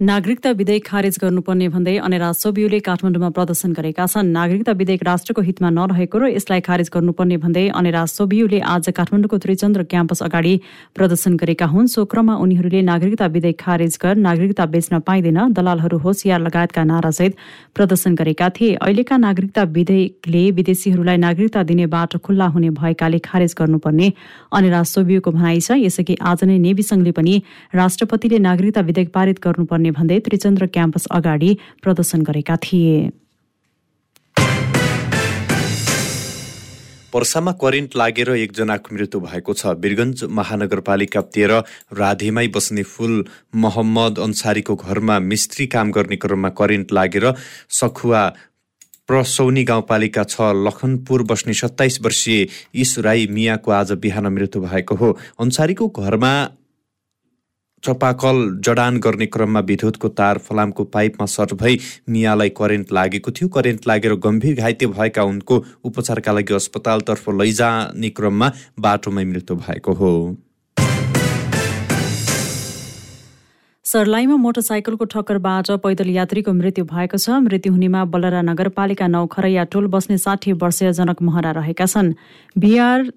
नागरिकता 0.01 0.51
विधेयक 0.55 0.85
खारेज 0.87 1.17
गर्नुपर्ने 1.19 1.69
भन्दै 1.69 1.97
अनेरा 1.99 2.31
सोबियुले 2.33 2.79
काठमाडौँमा 2.87 3.29
प्रदर्शन 3.35 3.73
गरेका 3.75 4.05
छन्। 4.07 4.31
नागरिकता 4.31 4.73
विधेयक 4.73 5.03
राष्ट्रको 5.03 5.43
हितमा 5.43 5.71
नरहेको 5.75 6.19
र 6.19 6.29
यसलाई 6.31 6.61
खारेज 6.63 6.91
गर्नुपर्ने 6.95 7.37
भन्दै 7.43 7.65
अनेरा 7.75 8.05
सोबियुले 8.07 8.61
आज 8.63 8.95
काठमाडौँको 8.95 9.39
त्रिचन्द्र 9.43 9.83
क्याम्पस 9.91 10.23
अगाडि 10.23 10.55
प्रदर्शन 10.95 11.35
गरेका 11.35 11.67
हुन्। 11.67 11.91
सो 11.91 12.05
क्रममा 12.07 12.35
उनीहरूले 12.39 12.83
नागरिकता 12.83 13.27
विधेयक 13.27 13.59
खारेज 13.59 13.97
कर 13.99 14.15
नागरिकता 14.23 14.67
बेच्न 14.71 14.99
पाइँदैन 15.03 15.41
दलालहरू 15.59 15.99
होसियार 15.99 16.41
लगायतका 16.47 16.85
नारासहित 16.85 17.35
प्रदर्शन 17.75 18.15
गरेका 18.15 18.49
थिए। 18.55 18.79
अहिलेका 18.79 19.17
नागरिकता 19.19 19.63
विधेयकले 19.75 20.45
विदेशीहरूलाई 20.55 21.17
नागरिकता 21.27 21.63
दिने 21.67 21.87
बाटो 21.91 22.23
खुल्ला 22.23 22.47
हुने 22.55 22.71
भएकाले 22.79 23.19
खारेज 23.27 23.59
गर्नुपर्ने 23.59 24.13
अनेरा 24.55 24.83
सोबियुको 24.95 25.31
भनाइ 25.35 25.59
छ। 25.59 25.83
यसअघि 25.83 26.15
आज 26.23 26.47
नै 26.47 26.59
नेवी 26.63 26.87
संघले 26.87 27.19
पनि 27.19 27.35
राष्ट्रपतिले 27.75 28.39
नागरिकता 28.47 28.87
विधेयक 28.87 29.11
पारित 29.11 29.43
गर्नुपर्ने 29.43 29.87
गर्ने 29.89 29.97
भन्दै 29.97 30.19
त्रिचन्द्र 30.21 30.67
क्याम्पस 30.69 31.07
अगाडि 31.11 31.57
प्रदर्शन 31.83 32.21
गरेका 32.23 32.57
थिए। 32.59 33.11
पर्सामा 37.09 37.53
करेन्ट 37.57 37.97
लागेर 37.97 38.29
एकजनाको 38.37 38.95
मृत्यु 38.95 39.21
भएको 39.21 39.53
छ। 39.55 39.73
वीरगञ्ज 39.81 40.29
महानगरपालिका 40.29 41.21
तेह्र 41.33 41.65
राधेमाई 41.97 42.49
बस्ने 42.53 42.85
फुल 42.85 43.25
मोहम्मद 43.57 44.19
अन्सारीको 44.21 44.75
घरमा 44.77 45.17
मिस्त्री 45.25 45.67
काम 45.73 45.91
गर्ने 45.91 46.17
क्रममा 46.21 46.51
करेन्ट 46.53 46.93
लागेर 46.93 47.33
सखुवा 47.73 48.23
प्रसौनी 49.09 49.65
गाउँपालिका 49.65 50.23
छ 50.29 50.53
लखनपुर 50.69 51.23
बस्ने 51.25 51.55
सत्ताइस 51.57 51.97
वर्षीय 52.05 52.47
इसुराई 52.77 53.27
मियाको 53.33 53.73
आज 53.73 53.93
बिहान 54.05 54.29
मृत्यु 54.29 54.61
भएको 54.69 54.95
हो। 55.01 55.09
अन्सारीको 55.41 55.89
घरमा 55.89 56.33
चपाकल 57.85 58.39
जडान 58.67 58.99
गर्ने 58.99 59.27
क्रममा 59.29 59.61
विद्युतको 59.67 60.09
तार 60.19 60.39
फलामको 60.41 60.85
पाइपमा 60.87 61.27
सर्ट 61.27 61.55
भई 61.55 61.79
मियालाई 62.09 62.51
करेन्ट 62.57 62.93
लागेको 62.93 63.31
थियो। 63.33 63.49
करेन्ट 63.51 63.87
लागेर 63.89 64.15
गम्भीर 64.25 64.55
घाइते 64.57 64.87
भएका 64.89 65.23
उनको 65.25 65.63
उपचारका 65.85 66.33
लागि 66.33 66.55
अस्पतालतर्फ 66.55 67.29
लैजाने 67.39 68.11
क्रममा 68.11 68.53
बाटोमै 68.81 69.25
मृत्यु 69.25 69.57
भएको 69.59 69.93
हो। 69.95 70.13
सर्लाईमा 73.85 74.37
मोटरसाइकलको 74.37 75.05
ठक्करबाट 75.13 75.71
पैदल 75.85 76.09
यात्रीको 76.11 76.53
मृत्यु 76.53 76.85
भएको 76.85 77.17
छ। 77.17 77.39
मृत्यु 77.41 77.73
हुनेमा 77.73 78.05
बलरा 78.13 78.43
नगरपालिका 78.43 79.07
नौ 79.09 79.25
खरैया 79.29 79.65
टोल 79.73 79.87
बस्ने 79.89 80.19
साठी 80.19 80.53
वर्षीय 80.61 80.93
जनक 80.93 81.23
महरा 81.23 81.51
रहेका 81.57 81.87
छन्। 81.87 82.13
बिहार 82.59 83.09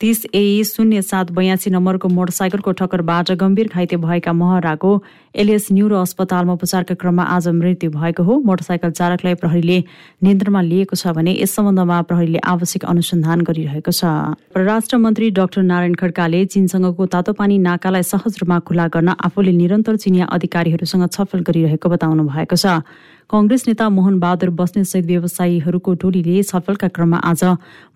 तिस 0.00 0.24
ए 0.34 0.62
शून्य 0.66 1.02
सात 1.02 1.30
बयासी 1.32 1.70
नम्बरको 1.70 2.08
मोटरसाइकलको 2.08 2.72
ठक्करबाट 2.78 3.30
गम्भीर 3.40 3.68
घाइते 3.74 3.96
भएका 3.96 4.32
महराको 4.32 4.90
एलएस 5.34 5.66
न्युरो 5.72 6.00
अस्पतालमा 6.00 6.52
उपचारका 6.52 6.94
क्रममा 6.94 7.22
आज 7.22 7.48
मृत्यु 7.48 7.90
भएको 7.90 8.22
हो। 8.22 8.38
मोटरसाइकल 8.42 8.90
चालकलाई 8.90 9.34
प्रहरीले 9.38 9.78
नियन्त्रणमा 10.22 10.62
लिएको 10.62 10.96
छ 10.96 11.14
भने 11.14 11.32
यस 11.38 11.54
सम्बन्धमा 11.54 12.00
प्रहरीले 12.10 12.38
आवश्यक 12.42 12.84
अनुसन्धान 12.84 13.40
गरिरहेको 13.46 13.90
छ। 13.90 14.04
परराष्ट्र 14.50 14.98
मन्त्री 14.98 15.30
डाक्टर 15.30 15.62
नारायण 15.62 15.94
खड्काले 15.94 16.44
चीनसँगको 16.52 17.06
तातोपानी 17.14 17.58
नाकालाई 17.62 18.02
सहज 18.04 18.42
रूपमा 18.42 18.58
खुला 18.66 18.86
गर्न 18.90 19.14
आफूले 19.14 19.52
निरन्तर 19.54 19.96
चिनिया 19.96 20.26
अधिकारीहरूसँग 20.26 21.08
छलफल 21.08 21.40
गरिरहेको 21.46 21.88
बताउनु 21.88 22.26
भएको 22.28 22.56
छ। 22.56 22.82
कंग्रेस 23.30 23.64
नेता 23.66 23.88
मोहन 23.88 24.18
बहादुर 24.20 24.50
बस्नेतसहित 24.52 25.04
व्यवसायीहरूको 25.06 25.94
टोलीले 25.96 26.42
छलफलका 26.44 26.88
क्रममा 26.92 27.18
आज 27.24 27.44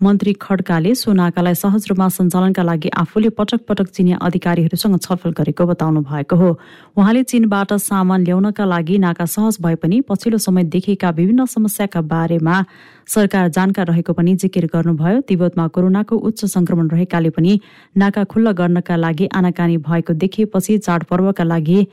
मन्त्री 0.02 0.32
खड्काले 0.40 0.94
सो 0.94 1.12
नाकालाई 1.12 1.54
सहज 1.54 1.88
रूपमा 1.88 2.09
सञ्चालनका 2.09 2.62
लागि 2.62 2.88
आफूले 2.97 3.28
पटक 3.30 3.61
पटक 3.68 3.88
चिनिया 3.88 4.16
अधिकारीहरूसँग 4.18 4.99
छलफल 4.99 5.30
गरेको 5.33 5.66
बताउनु 5.66 6.00
भएको 6.02 6.37
हो। 6.37 6.50
उहाँले 6.97 7.23
चीनबाट 7.25 7.73
सामान 7.80 8.25
ल्याउनका 8.25 8.64
लागि 8.64 8.99
नाका 8.99 9.26
सहज 9.26 9.59
भए 9.62 9.75
पनि 9.75 10.00
पछिल्लो 10.09 10.38
समय 10.38 10.64
देखिएका 10.66 11.11
विभिन्न 11.11 11.47
समस्याका 11.47 12.00
बारेमा 12.04 12.64
सरकार 13.07 13.49
जानकार 13.49 13.87
रहेको 13.87 14.12
पनि 14.12 14.35
जिकिर 14.37 14.66
गर्नुभयो। 14.73 15.21
तिब्बतमा 15.28 15.66
कोरोनाको 15.68 16.16
उच्च 16.18 16.45
संक्रमण 16.47 16.88
रहेकाले 16.88 17.30
पनि 17.30 17.61
नाका 17.97 18.25
खुल्ला 18.25 18.52
गर्नका 18.52 18.97
लागि 18.97 19.26
आनाकानी 19.35 19.76
भएको 19.78 20.12
देखिएपछि 20.14 20.78
चाडपर्वका 20.78 21.45
लागि 21.45 21.87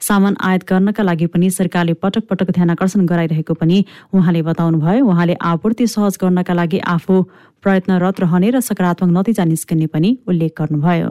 सामान 0.00 0.34
आयात 0.40 0.62
गर्नका 0.70 1.02
लागि 1.02 1.26
पनि 1.32 1.50
सरकारले 1.50 1.92
पटक 2.02 2.24
पटक 2.30 2.50
ध्यान 2.50 2.70
आकर्षण 2.70 3.06
गराइरहेको 3.06 3.54
पनि 3.54 3.84
उहाँले 4.14 4.42
बताउनुभयो। 4.42 5.04
उहाँले 5.06 5.34
आपूर्ति 5.52 5.86
सहज 5.86 6.18
गर्नका 6.22 6.54
लागि 6.54 6.78
आफू 6.94 7.22
प्रयत्नरत 7.64 8.20
रहने 8.20 8.50
र 8.50 8.60
सकारात्मक 8.60 9.10
नतिजा 9.18 9.44
निस्कने 9.44 9.86
पनि 9.92 10.16
उल्लेख 10.28 10.52
गर्नुभयो। 10.58 11.10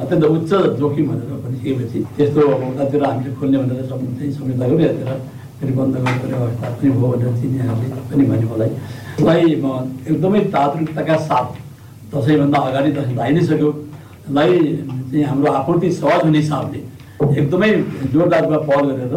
अत्यन्त 0.00 0.24
उच्च 0.24 0.52
जोखिम 0.80 1.06
भनेर 1.08 1.30
भनिसकेपछि 1.44 1.98
त्यस्तो 2.16 2.40
उतातिर 2.40 3.04
हामीले 3.04 3.34
खोल्ने 3.36 3.58
भनेर 3.58 3.84
चाहिँ 3.88 4.32
संहिता 4.32 4.66
गऱ्यो 4.66 4.78
यतातिर 4.80 5.10
फेरि 5.60 5.72
बन्द 5.72 5.94
गर्नुपर्ने 5.96 6.36
अवस्था 6.36 6.68
पनि 6.70 6.90
भयो 6.90 7.08
भनेर 7.12 7.30
चाहिँ 7.34 7.50
यहाँहरूले 7.56 7.88
पनि 8.10 8.24
भने 8.30 8.46
मलाई। 8.52 8.70
यसलाई 9.18 9.54
म 9.60 9.66
एकदमै 10.08 10.40
तात्विकताका 10.54 11.16
साथ 11.28 11.46
दसैँभन्दा 12.14 12.58
अगाडि 12.68 12.90
दसैँ 12.96 13.14
लाइ 13.16 13.30
नै 13.34 13.42
सक्यो। 13.44 13.70
यसलाई 14.24 14.58
चाहिँ 15.10 15.24
हाम्रो 15.24 15.52
आपूर्ति 15.52 15.90
सहज 15.92 16.24
हुने 16.24 16.38
हिसाबले 16.38 16.80
एकदमै 17.40 17.70
जोरदार 18.12 18.46
पहल 18.50 18.90
गरेर 18.90 19.14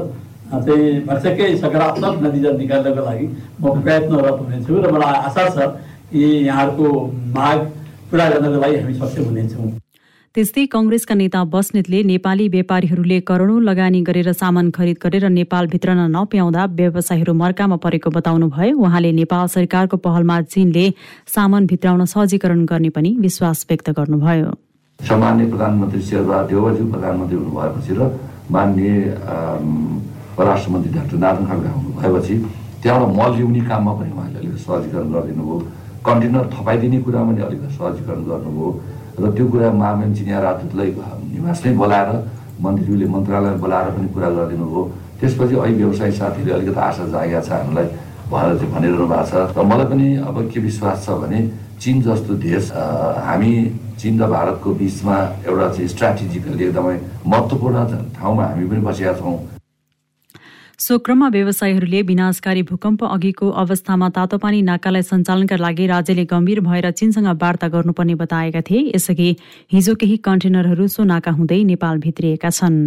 चाहिँ 0.47 1.01
भर्सक्कै 1.07 1.55
सकारात्मक 1.57 2.21
नतिजा 2.23 2.51
निकाल्नको 2.57 3.05
लागि 3.05 3.25
म 3.61 3.79
प्रयत्नरत 3.81 4.37
हुनेछु 4.41 4.73
र 4.83 4.91
मलाई 4.91 5.15
आशा 5.27 5.49
छ 5.49 5.57
कि 6.11 6.23
यहाँहरूको 6.47 6.87
माग 7.35 7.59
पुरा 8.11 8.29
गर्नको 8.29 8.59
लागि 8.61 8.75
हामी 8.77 8.93
सक्षम 8.93 9.23
हुनेछौँ। 9.23 9.71
त्यस्तै 10.35 10.65
कंग्रेसका 10.73 11.15
नेता 11.15 11.43
बस्नेतले 11.53 12.01
नेपाली 12.03 12.47
व्यापारीहरूले 12.55 13.19
करोडौं 13.29 13.61
लगानी 13.63 14.01
गरेर 14.09 14.31
सामान 14.33 14.69
खरिद 14.71 14.97
गरेर 15.03 15.25
नेपाल 15.29 15.67
भित्रन 15.67 15.99
नप्याउँदा 16.15 16.65
व्यवसायीहरू 16.79 17.33
मर्कामा 17.33 17.77
परेको 17.85 18.09
बताउनु 18.17 18.47
भयो 18.55 18.77
उहाँले 18.77 19.11
नेपाल 19.21 19.47
सरकारको 19.55 19.97
पहलमा 20.05 20.41
चीनले 20.53 20.85
सामान 21.35 21.65
भित्राउन 21.67 22.05
सहजीकरण 22.13 22.63
गर्ने 22.71 22.89
पनि 22.95 23.15
विश्वास 23.19 23.65
व्यक्त 23.69 23.89
गर्नुभयो। 23.99 24.53
सामान्य 24.99 25.45
प्रधानमन्त्री 25.45 26.01
शेरबहादुर 26.01 26.71
देवजी 26.71 26.91
प्रधानमन्त्री 26.91 27.37
हुनुभएपछि 27.37 27.93
र 27.93 28.01
मान्य 28.49 28.89
परराष्ट्र 30.37 30.71
मन्त्री 30.71 30.91
डाक्टर 30.93 31.17
नारायण 31.17 31.45
खड्का 31.47 31.69
हुनुभएपछि 31.69 32.35
त्यहाँबाट 32.81 33.09
मल 33.17 33.31
ल्याउने 33.37 33.61
काममा 33.69 33.93
पनि 33.93 34.11
उहाँले 34.11 34.37
अलिकति 34.39 34.59
सहजीकरण 34.65 35.07
गरिदिनु 35.13 35.43
भयो 35.45 35.57
कन्टेनर 36.07 36.45
थपाइदिने 36.53 36.97
कुरामा 37.05 37.31
पनि 37.31 37.41
अलिकति 37.47 37.69
सहजीकरण 37.77 38.19
गर्नुभयो 38.25 38.67
र 39.21 39.31
त्यो 39.37 39.45
कुरा 39.53 39.71
महामहिम 39.81 40.13
चिनिया 40.17 40.39
राजदूतलाई 40.47 40.89
निवास 41.33 41.65
नै 41.65 41.73
बोलाएर 41.77 42.09
मन्त्रीज्यूले 42.65 43.07
मन्त्रालय 43.15 43.55
बोलाएर 43.63 43.87
पनि 43.95 44.07
कुरा 44.17 44.29
गरिदिनु 44.37 44.65
भयो 44.65 44.83
त्यसपछि 45.21 45.55
अहिले 45.55 45.77
व्यवसायी 45.77 46.11
साथीहरूले 46.19 46.53
अलिकति 46.57 46.79
आशा 46.89 47.03
जागेको 47.13 47.41
छ 47.47 47.49
हामीलाई 47.53 47.87
भएर 48.33 48.49
चाहिँ 48.59 48.71
भनिरहनु 48.73 49.07
भएको 49.13 49.25
छ। 49.29 49.57
र 49.57 49.63
मलाई 49.71 49.87
पनि 49.93 50.07
अब 50.27 50.37
के 50.51 50.59
विश्वास 50.67 51.05
छ 51.05 51.21
भने 51.21 51.39
चिन 51.81 52.01
जस्तो 52.01 52.33
देश 52.45 52.71
हामी 53.27 53.53
चिन 53.99 54.21
र 54.21 54.27
भारतको 54.29 54.73
बिचमा 54.79 55.17
एउटा 55.47 55.67
चाहिँ 55.73 55.87
स्ट्राटेजिकली 55.93 56.63
एकदमै 56.65 56.95
महत्त्वपूर्ण 57.25 57.77
ठाउँमा 58.17 58.43
हामी 58.45 58.65
पनि 58.69 58.81
बसेका 58.87 59.13
छौँ। 59.19 59.37
सो 60.79 60.97
क्रममा 61.05 61.27
व्यवसायीहरूले 61.33 62.01
विनाशकारी 62.09 62.61
भूकम्प 62.69 63.03
अघिको 63.03 63.49
अवस्थामा 63.61 64.09
तातोपानी 64.17 64.61
नाकालाई 64.61 65.01
सञ्चालनका 65.01 65.55
लागि 65.57 65.85
राज्यले 65.87 66.25
गम्भीर 66.29 66.59
भएर 66.61 66.91
चीनसँग 66.91 67.27
वार्ता 67.41 67.67
गर्नुपर्ने 67.73 68.15
बताएका 68.15 68.61
थिए। 68.69 68.91
यसअघि 68.95 69.29
हिजो 69.73 69.95
केही 69.95 70.17
कन्टेनरहरू 70.21 70.87
सो 70.87 71.03
नाका 71.03 71.31
हुँदै 71.33 71.63
नेपाल 71.73 71.97
भित्रिएका 72.05 72.49
छन्। 72.49 72.77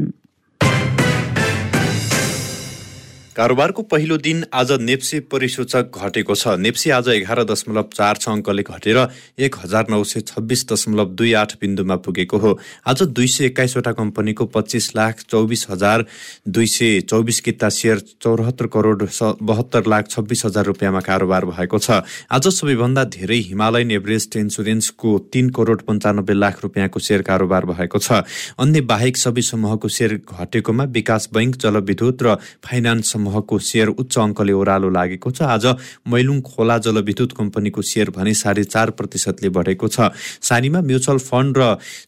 कारोबारको 3.37 3.83
पहिलो 3.87 4.17
दिन 4.19 4.43
आज 4.51 4.71
नेप्सी 4.81 5.19
परिसूचक 5.31 5.97
घटेको 5.97 6.35
छ। 6.35 6.59
नेप्सी 6.59 6.91
आज 6.91 7.09
एघार 7.11 7.43
दशमलव 7.47 7.89
चार 7.95 8.17
छ 8.17 8.29
अङ्कले 8.29 8.63
घटेर 8.65 8.99
एक 9.39 9.55
हजार 9.57 9.87
नौ 9.87 10.03
सय 10.03 10.21
छब्बिस 10.27 10.67
दशमलव 10.67 11.15
दुई 11.15 11.33
आठ 11.39 11.55
बिन्दुमा 11.61 11.97
पुगेको 12.03 12.39
हो। 12.39 12.59
आज 12.91 13.03
दुई 13.15 13.27
सय 13.27 13.45
एक्काइसवटा 13.47 13.93
कम्पनीको 13.93 14.47
पच्चिस 14.51 14.91
लाख 14.97 15.23
चौबिस 15.31 15.67
हजार 15.71 16.05
दुई 16.49 16.67
सय 16.67 17.01
चौबिस 17.07 17.41
किता 17.41 17.69
सेयर 17.71 17.99
चौरात्तर 18.19 18.67
करोड 18.67 19.07
बहत्तर 19.23 19.87
लाख 19.87 20.09
छब्बिस 20.11 20.45
हजार 20.45 20.65
रुपियाँमा 20.67 21.01
कारोबार 21.01 21.45
भएको 21.47 21.79
छ। 21.79 22.03
आज 22.29 22.49
सबैभन्दा 22.51 23.05
धेरै 23.15 23.39
हिमालयन 23.47 23.91
एभरेस्ट 23.93 24.37
इन्सुरेन्सको 24.43 25.19
तीन 25.31 25.51
करोड 25.55 25.87
पन्चानब्बे 25.87 26.35
लाख 26.35 26.63
रुपियाँको 26.63 26.99
सेयर 26.99 27.23
कारोबार 27.23 27.71
भएको 27.71 27.99
छ। 28.01 28.27
अन्य 28.59 28.81
बाहेक 28.91 29.17
सबै 29.17 29.43
समूहको 29.45 29.89
सेयर 29.91 30.19
घटेकोमा 30.19 30.91
विकास 30.91 31.31
बैङ्क 31.31 31.57
जलविद्युत 31.63 32.23
र 32.23 32.37
फाइनान्स 32.67 33.19
समूहको 33.21 33.59
सेयर 33.61 33.89
उच्च 34.01 34.19
अङ्कले 34.19 34.53
ओह्रालो 34.57 34.89
लागेको 34.91 35.31
छ। 35.31 35.43
आज 35.45 35.65
मैलुङ 36.09 36.41
खोला 36.43 36.77
जलविद्युत 36.81 37.33
कम्पनीको 37.37 37.81
सेयर 37.85 38.11
भने 38.17 38.35
साढे 38.35 38.65
चार 38.67 38.91
प्रतिशतले 38.97 39.49
बढेको 39.53 39.89
छ। 39.89 40.11
सानीमा 40.43 40.81
म्युचुअल 40.91 41.19
फन्ड 41.21 41.53
र 41.59 41.63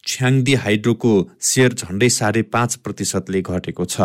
छ्याङदी 0.09 0.55
हाइड्रोको 0.65 1.13
सेयर 1.41 1.71
झण्डै 1.75 2.09
साढे 2.11 2.43
पाँच 2.49 2.71
प्रतिशतले 2.85 3.41
घटेको 3.43 3.85
छ। 3.87 3.97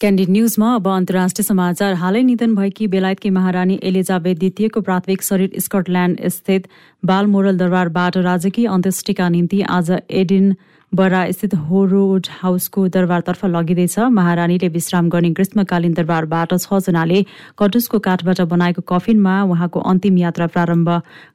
क्यान्डिड 0.00 0.30
न्युजमा 0.30 0.68
अब 0.76 0.88
अन्तर्राष्ट्रिय 0.88 1.44
समाचार। 1.44 1.94
हालै 1.96 2.22
निधन 2.22 2.54
भएकी 2.54 2.86
बेलायतकी 2.86 3.30
महारानी 3.32 3.78
एलिजाबेथ 3.82 4.36
द्वितीयको 4.36 4.80
प्राथमिक 4.80 5.22
शरीर 5.22 5.60
स्कटल्याण्ड 5.66 6.20
स्थित 6.28 6.68
बालमोरल 7.02 7.56
दरबारबाट 7.56 8.16
राजकीय 8.28 8.66
अन्त्येष्टिका 8.68 9.28
निम्ति 9.28 9.60
आज 9.70 9.90
एडिन 10.20 10.52
बरा 10.92 11.20
स्थित 11.30 11.54
होरोड 11.68 12.26
हाउसको 12.32 12.86
दरबारतर्फ 12.88 13.44
लगिँदैछ। 13.44 13.98
महारानीले 13.98 14.68
विश्राम 14.68 15.08
गर्ने 15.10 15.30
ग्रीष्मकालीन 15.30 15.92
दरबारबाट 15.92 16.54
छजनाले 16.54 17.24
कटुसको 17.58 17.98
काठबाट 17.98 18.40
बनाएको 18.46 18.82
कफिनमा 18.88 19.34
उहाँको 19.44 19.80
अन्तिम 19.82 20.18
यात्रा 20.18 20.46
प्रारम्भ 20.46 20.88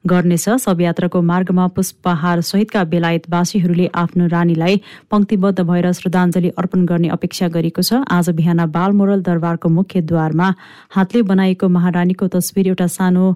गर्नेछ। 0.06 0.48
शव 0.58 0.80
यात्राको 0.80 1.22
मार्गमा 1.22 1.66
पुष्पहार 1.76 2.40
सहितका 2.42 2.84
बेलायतवासीहरूले 2.90 3.86
आफ्नो 3.94 4.26
रानीलाई 4.26 4.80
पंक्तिबद्ध 5.10 5.60
भएर 5.60 5.92
श्रद्धाञ्जली 5.92 6.48
अर्पण 6.58 6.86
गर्ने 6.86 7.08
अपेक्षा 7.12 7.48
गरेको 7.54 7.82
छ। 7.82 8.02
आज 8.10 8.30
बिहान 8.32 8.66
बालमोरल 8.66 9.22
दरबारको 9.22 9.68
मुख्य 9.68 10.00
द्वारमा 10.02 10.52
हातले 10.90 11.22
बनाइएको 11.22 11.68
महारानीको 11.70 12.26
तस्विर 12.34 12.66
एउटा 12.68 12.86
सानो 12.88 13.26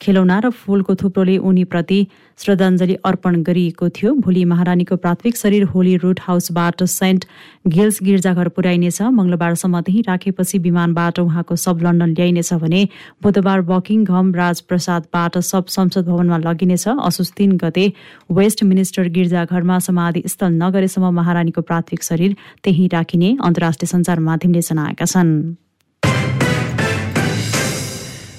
खेलौना 0.00 0.38
र 0.38 0.50
फूलको 0.50 0.94
थुप्रोले 0.94 1.36
उनीप्रति 1.40 2.06
श्रद्धाञ्जली 2.38 2.94
अर्पण 3.04 3.42
गरिएको 3.42 3.88
थियो। 3.88 4.12
भोलि 4.14 4.44
महारानीको 4.44 4.96
प्राथमिक 4.96 5.36
शरीर 5.36 5.64
होली 5.72 5.96
रुट 5.96 6.20
हाउसबाट 6.22 6.82
सेन्ट 6.84 7.24
गिल्स 7.66 7.98
गिर्जाघर 8.02 8.48
पुर्याइनेछ। 8.52 9.02
मङ्गलबारसम्म 9.02 9.80
त्यही 9.80 10.00
राखेपछि 10.08 10.58
विमानबाट 10.58 11.18
उहाँको 11.18 11.56
सब 11.56 11.80
लन्डन 11.82 12.12
ल्याइनेछ 12.12 12.52
भने 12.54 12.82
बुधबार 13.22 13.60
बकिङहम 13.72 14.34
राजप्रसादबाट 14.34 15.38
सब 15.42 15.66
संसद 15.72 16.06
भवनमा 16.06 16.38
लगिनेछ। 16.44 16.88
असोज 16.88 17.32
तीन 17.36 17.56
गते 17.56 17.92
वेस्ट 18.30 18.64
मिनिस्टर 18.64 19.08
गिर्जाघरमा 19.16 19.78
समाधि 19.80 20.22
स्थल 20.26 20.52
नगरेसम्म 20.62 21.14
महारानीको 21.16 21.62
प्राथमिक 21.62 22.02
शरीर 22.04 22.36
त्यही 22.64 22.86
राखिने 22.92 23.36
अन्तर्राष्ट्रिय 23.40 23.88
सञ्चार 23.88 24.20
माध्यमले 24.20 24.60
जनाएका 24.60 25.04
छन्। 25.06 25.65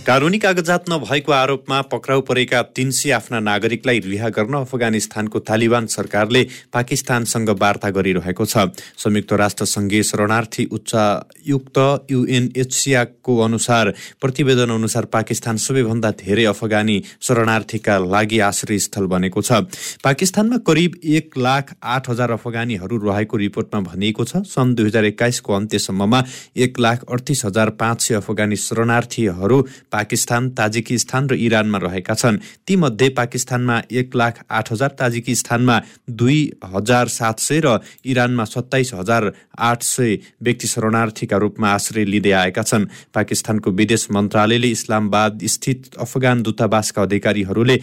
कानुनी 0.08 0.38
कागजात 0.40 0.88
नभएको 0.90 1.32
आरोपमा 1.34 1.80
पक्राउ 1.92 2.22
परेका 2.24 2.62
तीन 2.76 2.92
सय 2.96 3.12
आफ्ना 3.12 3.40
नागरिकलाई 3.44 4.00
रिहा 4.00 4.30
गर्न 4.32 4.54
अफगानिस्तानको 4.56 5.40
तालिबान 5.44 5.86
सरकारले 5.92 6.44
पाकिस्तानसँग 6.72 7.50
वार्ता 7.60 7.90
गरिरहेको 7.92 8.46
छ। 8.46 8.72
संयुक्त 8.96 9.34
राष्ट्र 9.34 9.66
संघीय 9.68 10.04
शरणार्थी 10.08 10.66
उच्चायुक्त 10.72 11.80
युएनएचसिआको 12.12 13.38
अनुसार 13.38 13.92
प्रतिवेदन 14.22 14.72
अनुसार 14.72 15.06
पाकिस्तान 15.12 15.58
सबैभन्दा 15.60 16.12
धेरै 16.24 16.46
अफगानी 16.56 16.98
शरणार्थीका 17.28 17.98
लागि 18.08 18.40
आश्रय 18.48 18.80
स्थल 18.80 19.12
बनेको 19.12 19.42
छ। 19.44 19.68
पाकिस्तानमा 20.08 20.58
करिब 20.64 20.96
एक 21.04 21.38
लाख 21.38 21.76
आठ 21.84 22.10
हजार 22.10 22.32
अफगानीहरू 22.40 23.02
रहेको 23.04 23.38
रिपोर्टमा 23.44 23.84
भनिएको 23.92 24.24
छ। 24.24 24.48
सन् 24.48 24.74
दुई 24.76 24.88
हजार 24.88 25.12
एक्काइसको 25.12 25.54
अन्त्यसम्ममा 25.54 26.24
एक 26.64 26.80
लाख 26.80 27.06
अडतिस 27.12 27.46
हजार 27.46 27.76
पाँच 27.76 28.08
सय 28.08 28.16
अफगानी 28.24 28.56
शरणार्थीहरू 28.56 29.62
पाकिस्तान 29.98 30.50
ताजिकिस्तान 30.54 31.30
र 31.30 31.34
इरानमा 31.42 31.78
रहेका 31.80 32.14
छन्। 32.14 32.38
तीमध्ये 32.68 33.10
पाकिस्तानमा 33.18 33.82
एक 33.92 34.16
लाख 34.16 34.44
आठ 34.52 34.72
हजार 34.72 34.92
ताजिकिस्तानमा 35.00 35.80
दुई 36.12 36.40
हजार 36.66 37.08
सात 37.10 37.40
सय 37.40 37.60
र 37.66 37.80
इरानमा 38.06 38.46
सत्ताइस 38.46 38.94
हजार 38.94 39.32
आठ 39.60 39.82
सय 39.84 40.18
व्यक्ति 40.42 40.68
शरणार्थीका 40.68 41.38
रूपमा 41.38 41.68
आश्रय 41.74 42.06
लिँदै 42.06 42.32
आएका 42.32 42.64
छन्। 42.64 42.86
पाकिस्तानको 43.14 43.72
विदेश 43.72 44.08
मन्त्रालयले 44.12 44.70
इस्लामाबाद 44.70 45.40
स्थित 45.48 45.96
अफगान 45.98 46.44
दूतावासका 46.44 47.02
अधिकारीहरूले 47.02 47.78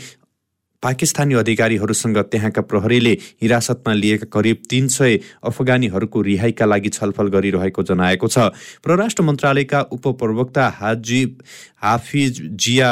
पाकिस्तानी 0.85 1.35
अधिकारीहरूसँग 1.35 2.19
त्यहाँका 2.31 2.63
प्रहरीले 2.63 3.13
हिरासतमा 3.43 3.93
लिएका 3.95 4.27
करिब 4.33 4.57
तीन 4.71 4.89
सय 4.89 5.19
अफगानीहरूको 5.43 6.23
रिहाईका 6.23 6.67
लागि 6.67 6.89
छलफल 6.91 7.29
गरिरहेको 7.31 7.83
जनाएको 7.83 8.29
छ। 8.29 8.53
परराष्ट्र 8.85 9.23
मन्त्रालयका 9.23 9.81
उपप्रवक्ता 9.93 10.69
हाजी 10.79 11.23
हाफिज 11.83 12.43
जिया 12.61 12.91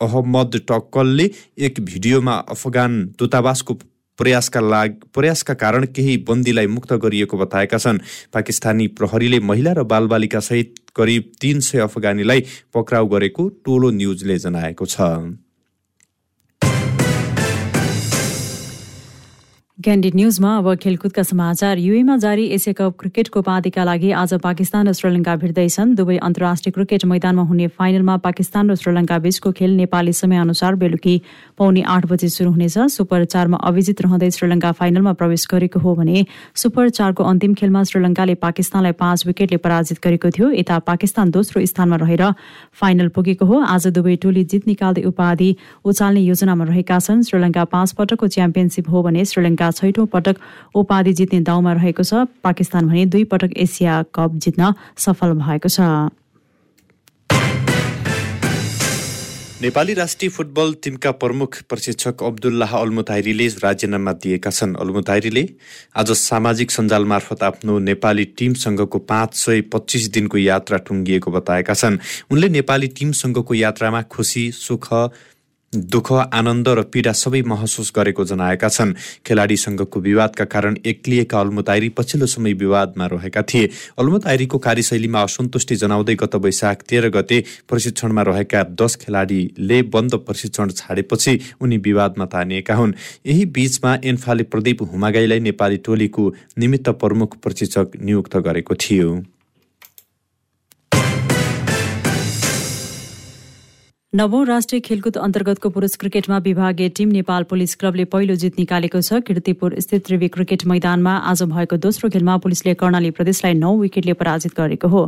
अहमद 0.00 0.60
टक्कलले 0.68 1.30
एक 1.60 1.80
भिडियोमा 1.82 2.36
अफगान 2.50 3.02
दूतावासको 3.18 3.74
प्रयासका 4.18 4.60
लागि 4.62 5.10
प्रयासका 5.14 5.54
कारण 5.54 5.84
केही 5.92 6.16
बन्दीलाई 6.24 6.66
मुक्त 6.66 6.92
गरिएको 7.04 7.36
बताएका 7.36 7.78
छन्। 7.78 7.98
पाकिस्तानी 8.32 8.86
प्रहरीले 8.96 9.40
महिला 9.42 9.72
र 9.72 9.82
बालबालिका 9.84 10.40
सहित 10.40 10.74
करिब 10.96 11.32
तीन 11.40 11.60
सय 11.60 11.78
अफगानीलाई 11.82 12.44
पक्राउ 12.74 13.06
गरेको 13.06 13.48
टोलो 13.64 13.90
न्युजले 13.90 14.38
जनाएको 14.38 14.86
छ। 14.86 15.00
क्यान्डिड 19.78 20.14
न्युजमा 20.14 20.56
अब 20.58 20.74
खेलकुदका 20.82 21.22
समाचार। 21.22 21.78
युएमा 21.78 22.16
जारी 22.16 22.44
एसिया 22.54 22.72
कप 22.72 22.94
क्रिकेटको 22.98 23.40
उपाधिका 23.40 23.84
लागि 23.84 24.10
आज 24.14 24.34
पाकिस्तान 24.38 24.88
र 24.88 24.92
श्रीलङ्का 24.94 25.34
भिड्दैछन्। 25.36 25.94
दुवै 25.98 26.16
अन्तर्राष्ट्रिय 26.22 26.72
क्रिकेट 26.72 27.04
मैदानमा 27.04 27.42
हुने 27.42 27.66
फाइनलमा 27.74 28.16
पाकिस्तान 28.22 28.70
र 28.70 28.74
श्रीलङ्का 28.78 29.18
बीचको 29.18 29.52
खेल 29.52 29.70
नेपाली 29.74 30.12
समयअनुसार 30.14 30.74
बेलुकी 30.78 31.14
पौने 31.58 31.82
आठ 31.84 32.06
बजे 32.06 32.28
शुरू 32.30 32.50
हुनेछ। 32.50 32.78
सुपर 32.94 33.24
चारमा 33.26 33.58
अभिजित 33.58 34.02
रहँदै 34.02 34.30
श्रीलङ्का 34.30 34.70
फाइनलमा 34.78 35.12
प्रवेश 35.18 35.46
गरेको 35.50 35.80
हो 35.80 35.94
भने 35.94 36.24
सुपर 36.54 36.88
चारको 36.94 37.24
अन्तिम 37.24 37.54
खेलमा 37.58 37.82
श्रीलङ्काले 37.82 38.34
पाकिस्तानलाई 38.46 38.92
पाँच 38.94 39.26
विकेटले 39.26 39.58
पराजित 39.58 39.98
गरेको 39.98 40.30
थियो। 40.30 40.50
यता 40.54 40.78
पाकिस्तान 40.86 41.34
दोस्रो 41.34 41.66
स्थानमा 41.66 41.96
रहेर 41.98 42.24
फाइनल 42.78 43.08
पुगेको 43.10 43.44
हो। 43.44 43.60
आज 43.74 43.90
दुवै 43.90 44.16
टोली 44.22 44.44
जित 44.46 44.70
निकाल्दै 44.70 45.02
उपाधि 45.10 45.50
उचाल्ने 45.82 46.22
योजनामा 46.30 46.64
रहेका 46.64 46.98
छन्। 47.02 47.26
श्रीलङ्का 47.26 47.64
पाँच 47.74 47.92
पटकको 47.98 48.26
च्याम्पियनसिप 48.38 48.88
हो 48.88 49.02
भने 49.02 49.24
श्रीलङ्का 49.26 49.62
छैठौं 49.70 50.06
पटक 50.06 50.36
उपाधि 50.74 51.12
जित्ने 51.12 51.40
दाउमा 51.40 51.72
रहेको 51.72 52.02
छ। 52.02 52.26
पाकिस्तान 52.42 52.88
भने 52.88 53.06
दुई 53.06 53.24
पटक 53.24 53.56
एसिया 53.56 54.02
कप 54.14 54.30
जित्न 54.36 54.74
सफल 54.98 55.32
भएको 55.40 55.68
छ। 55.68 55.80
नेपाली 59.62 59.94
राष्ट्रिय 59.94 60.28
फुटबल 60.28 60.72
टिमका 60.82 61.10
प्रमुख 61.16 61.56
प्रशिक्षक 61.68 62.22
अब्दुल्लाह 62.22 62.76
अल्मुताहिरीले 62.76 63.46
राजीनामा 63.64 64.12
दिएका 64.12 64.50
छन्। 64.50 64.74
अल्मुताहिरीले 64.76 65.44
आज 65.96 66.10
सामाजिक 66.12 66.70
सञ्जाल 66.70 67.04
मार्फत 67.04 67.42
आफ्नो 67.42 67.78
नेपाली 67.78 68.24
टिमसँगको 68.36 68.98
पाँच 69.08 69.34
सय 69.34 69.60
पच्चिस 69.72 70.10
दिनको 70.12 70.38
यात्रा 70.38 70.78
टुङ्गिएको 70.84 71.30
बताएका 71.30 71.74
छन्। 71.74 71.98
उनले 72.30 72.48
नेपाली 72.48 72.88
टिमसँगको 72.92 73.54
यात्रामा 73.54 74.02
खुसी 74.12 74.50
सुख 74.52 74.92
दुःख 75.74 76.12
आनन्द 76.12 76.68
र 76.68 76.82
पीडा 76.84 77.12
सबै 77.12 77.42
महसुस 77.42 77.92
गरेको 77.96 78.24
जनाएका 78.24 78.68
छन्। 78.68 78.92
खेलाडीसँगको 79.26 80.00
विवादका 80.00 80.44
कारण 80.44 80.76
एक्लिएका 80.86 81.40
अल्मुताइरी 81.40 81.88
पछिल्लो 81.88 82.26
समय 82.26 82.52
विवादमा 82.54 83.06
रहेका 83.06 83.42
थिए। 83.42 83.70
अल्मुताइरीको 83.98 84.58
कार्यशैलीमा 84.58 85.22
असन्तुष्टि 85.22 85.76
जनाउँदै 85.76 86.14
गत 86.14 86.34
वैशाख 86.36 86.82
तेह्र 86.88 87.08
गते 87.10 87.42
प्रशिक्षणमा 87.68 88.22
रहेका 88.22 88.62
दस 88.80 88.96
खेलाडीले 88.96 89.82
बन्द 89.90 90.14
प्रशिक्षण 90.26 90.70
छाडेपछि 90.70 91.38
उनी 91.60 91.76
विवादमा 91.80 92.26
तानिएका 92.26 92.74
हुन्। 92.74 92.94
यही 93.26 93.44
बीचमा 93.46 93.98
एन्फाले 94.04 94.42
प्रदीप 94.44 94.82
हुमागाईलाई 94.82 95.40
नेपाली 95.40 95.76
टोलीको 95.76 96.32
निमित्त 96.58 96.88
प्रमुख 96.88 97.36
प्रशिक्षक 97.42 97.96
नियुक्त 98.02 98.36
गरेको 98.36 98.74
थियो। 98.74 99.22
नवौं 104.14 104.44
राष्ट्रिय 104.46 104.80
खेलकुद 104.80 105.16
अन्तर्गतको 105.18 105.68
पुरुष 105.70 105.94
क्रिकेटमा 105.96 106.36
विभागीय 106.38 106.88
टिम 106.88 107.08
नेपाल 107.10 107.42
पुलिस 107.42 107.74
क्लबले 107.74 108.04
पहिलो 108.06 108.34
जित 108.34 108.58
निकालेको 108.58 109.00
छ। 109.00 109.18
किर्तिपुर 109.26 109.74
स्थित 109.80 110.04
त्रिवी 110.06 110.28
क्रिकेट 110.28 110.64
मैदानमा 110.70 111.14
आज 111.30 111.42
भएको 111.50 111.76
दोस्रो 111.82 112.10
खेलमा 112.10 112.36
पुलिसले 112.38 112.74
कर्णाली 112.78 113.10
प्रदेशलाई 113.10 113.54
नौ 113.54 113.74
विकेटले 113.78 114.12
पराजित 114.14 114.54
गरेको 114.56 114.88
हो। 114.88 115.02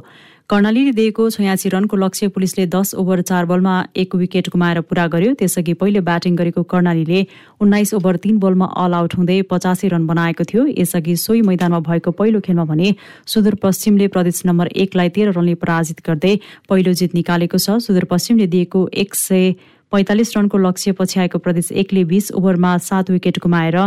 कर्णालीले 0.51 0.91
दिएको 0.93 1.29
छयासी 1.31 1.69
रनको 1.69 1.97
लक्ष्य 1.97 2.29
पुलिसले 2.31 2.67
दस 2.71 2.95
ओभर 2.95 3.21
चार 3.21 3.45
बलमा 3.45 3.75
एक 3.99 4.15
विकेट 4.15 4.49
गुमाएर 4.49 4.81
पूरा 4.87 5.07
गर्यो। 5.11 5.33
त्यसअघि 5.35 5.73
पहिले 5.75 6.01
ब्याटिङ 6.07 6.37
गरेको 6.37 6.63
कर्णालीले 6.63 7.27
उन्नाइस 7.61 7.95
ओभर 7.95 8.17
तीन 8.23 8.39
बलमा 8.39 8.67
अल 8.79 8.95
आउट 8.95 9.17
हुँदै 9.19 9.41
पचासी 9.51 9.89
रन 9.91 10.07
बनाएको 10.07 10.45
थियो। 10.47 10.67
यसअघि 10.79 11.17
सोही 11.19 11.43
मैदानमा 11.43 11.81
भएको 11.91 12.11
पहिलो 12.15 12.41
खेलमा 12.47 12.65
भने 12.65 12.95
सुदूरपश्चिमले 13.27 14.07
प्रदेश 14.09 14.43
नम्बर 14.47 14.67
एकलाई 14.79 15.09
तेह्र 15.11 15.35
रनले 15.35 15.55
पराजित 15.59 16.07
गर्दै 16.07 16.39
पहिलो 16.69 16.93
जित 16.95 17.15
निकालेको 17.15 17.59
छ। 17.59 17.83
सुदूरपश्चिमले 17.83 18.47
दिएको 18.47 18.89
एक 18.95 19.15
सय 19.17 19.55
पैँतालिस 19.93 20.37
रनको 20.37 20.59
लक्ष्य 20.59 20.93
पछ्याएको 20.93 21.39
प्रदेश 21.39 21.71
एकले 21.73 22.05
बीस 22.05 22.31
ओभरमा 22.33 22.77
सात 22.79 23.11
विकेट 23.11 23.39
गुमाएर 23.39 23.79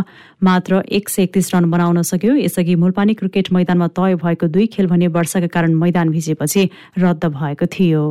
मात्र 0.43 0.83
एक 0.89 1.09
सय 1.09 1.23
एकतिस 1.23 1.53
रन 1.55 1.69
बनाउन 1.71 2.01
सक्यो। 2.01 2.35
यसअघि 2.35 2.75
मुलपानी 2.75 3.13
क्रिकेट 3.13 3.51
मैदानमा 3.51 3.87
तय 3.87 4.15
भएको 4.15 4.47
दुई 4.47 4.67
खेल 4.67 4.87
भने 4.87 5.07
वर्षाका 5.07 5.47
कारण 5.47 5.73
मैदान 5.75 6.09
भिजेपछि 6.09 6.69
रद्द 6.97 7.25
भएको 7.25 7.65
थियो। 7.65 8.05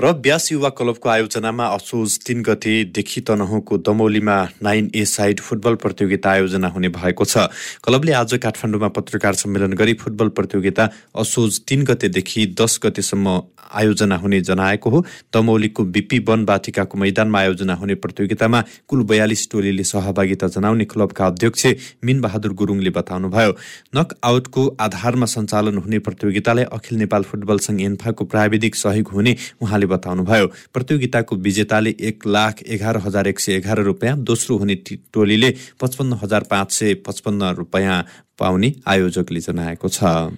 र 0.00 0.12
ब्यास 0.14 0.50
युवा 0.52 0.68
क्लबको 0.72 1.08
आयोजनामा 1.08 1.64
असोज 1.68 2.18
तिन 2.24 2.42
गतेदेखि 2.42 3.20
तनहुको 3.20 3.76
दमौलीमा 3.78 4.36
नाइन 4.62 4.90
ए 4.94 5.04
साइड 5.04 5.40
फुटबल 5.40 5.74
प्रतियोगिता 5.76 6.30
आयोजना 6.30 6.68
हुने 6.68 6.88
भएको 6.88 7.24
छ। 7.24 7.44
क्लबले 7.84 8.12
आज 8.14 8.34
काठमाडौँमा 8.40 8.88
पत्रकार 8.88 9.34
सम्मेलन 9.36 9.72
गरी 9.76 9.94
फुटबल 9.94 10.28
प्रतियोगिता 10.32 10.88
असोज 11.14 11.60
तिन 11.68 11.84
गतेदेखि 11.84 12.46
दस 12.56 12.78
गतेसम्म 12.82 13.40
आयोजना 13.72 14.16
हुने 14.16 14.40
जनाएको 14.42 14.90
हो। 14.90 15.04
दमौलीको 15.28 15.84
बिपी 15.84 16.18
वन 16.24 16.44
बाटिकाको 16.44 16.98
मैदानमा 16.98 17.38
आयोजना 17.38 17.74
हुने 17.74 17.94
प्रतियोगितामा 18.00 18.62
कुल 18.88 19.04
बयालिस 19.04 19.50
टोलीले 19.50 19.84
सहभागिता 19.84 20.48
जनाउने 20.56 20.84
क्लबका 20.88 21.26
अध्यक्ष 21.26 21.66
मिन 22.04 22.20
बहादुर 22.20 22.52
गुरुङले 22.54 22.90
बताउनुभयो। 22.96 23.52
नक 23.96 24.16
आउटको 24.24 24.66
आधारमा 24.80 25.26
सञ्चालन 25.28 25.78
हुने 25.78 25.98
प्रतियोगितालाई 26.00 26.64
अखिल 26.72 26.98
नेपाल 26.98 27.22
फुटबल 27.24 27.58
सङ्घ 27.60 27.80
एन्फाको 27.82 28.24
प्राविधिक 28.24 28.74
सहयोग 28.76 29.08
हुने 29.12 29.36
उहाँले 29.60 29.81
बताउनुभयो 29.86 30.46
प्रतियोगिताको 30.74 31.36
विजेताले 31.36 31.94
एक 32.00 32.26
लाख 32.26 32.62
एघार 32.66 32.96
हजार 32.96 33.26
एक 33.26 33.40
सय 33.40 33.52
एघार 33.52 33.82
रुपियाँ 33.82 34.16
दोस्रो 34.18 34.56
हुने 34.56 34.74
टोलीले 35.12 35.50
पचपन्न 35.80 36.18
हजार 36.22 36.42
पाँच 36.50 36.72
सय 36.72 36.94
पचपन्न 37.06 37.54
रुपियाँ 37.54 38.04
पाउने 38.38 38.72
आयोजकले 38.86 39.40
जनाएको 39.40 39.88
छ। 39.88 40.32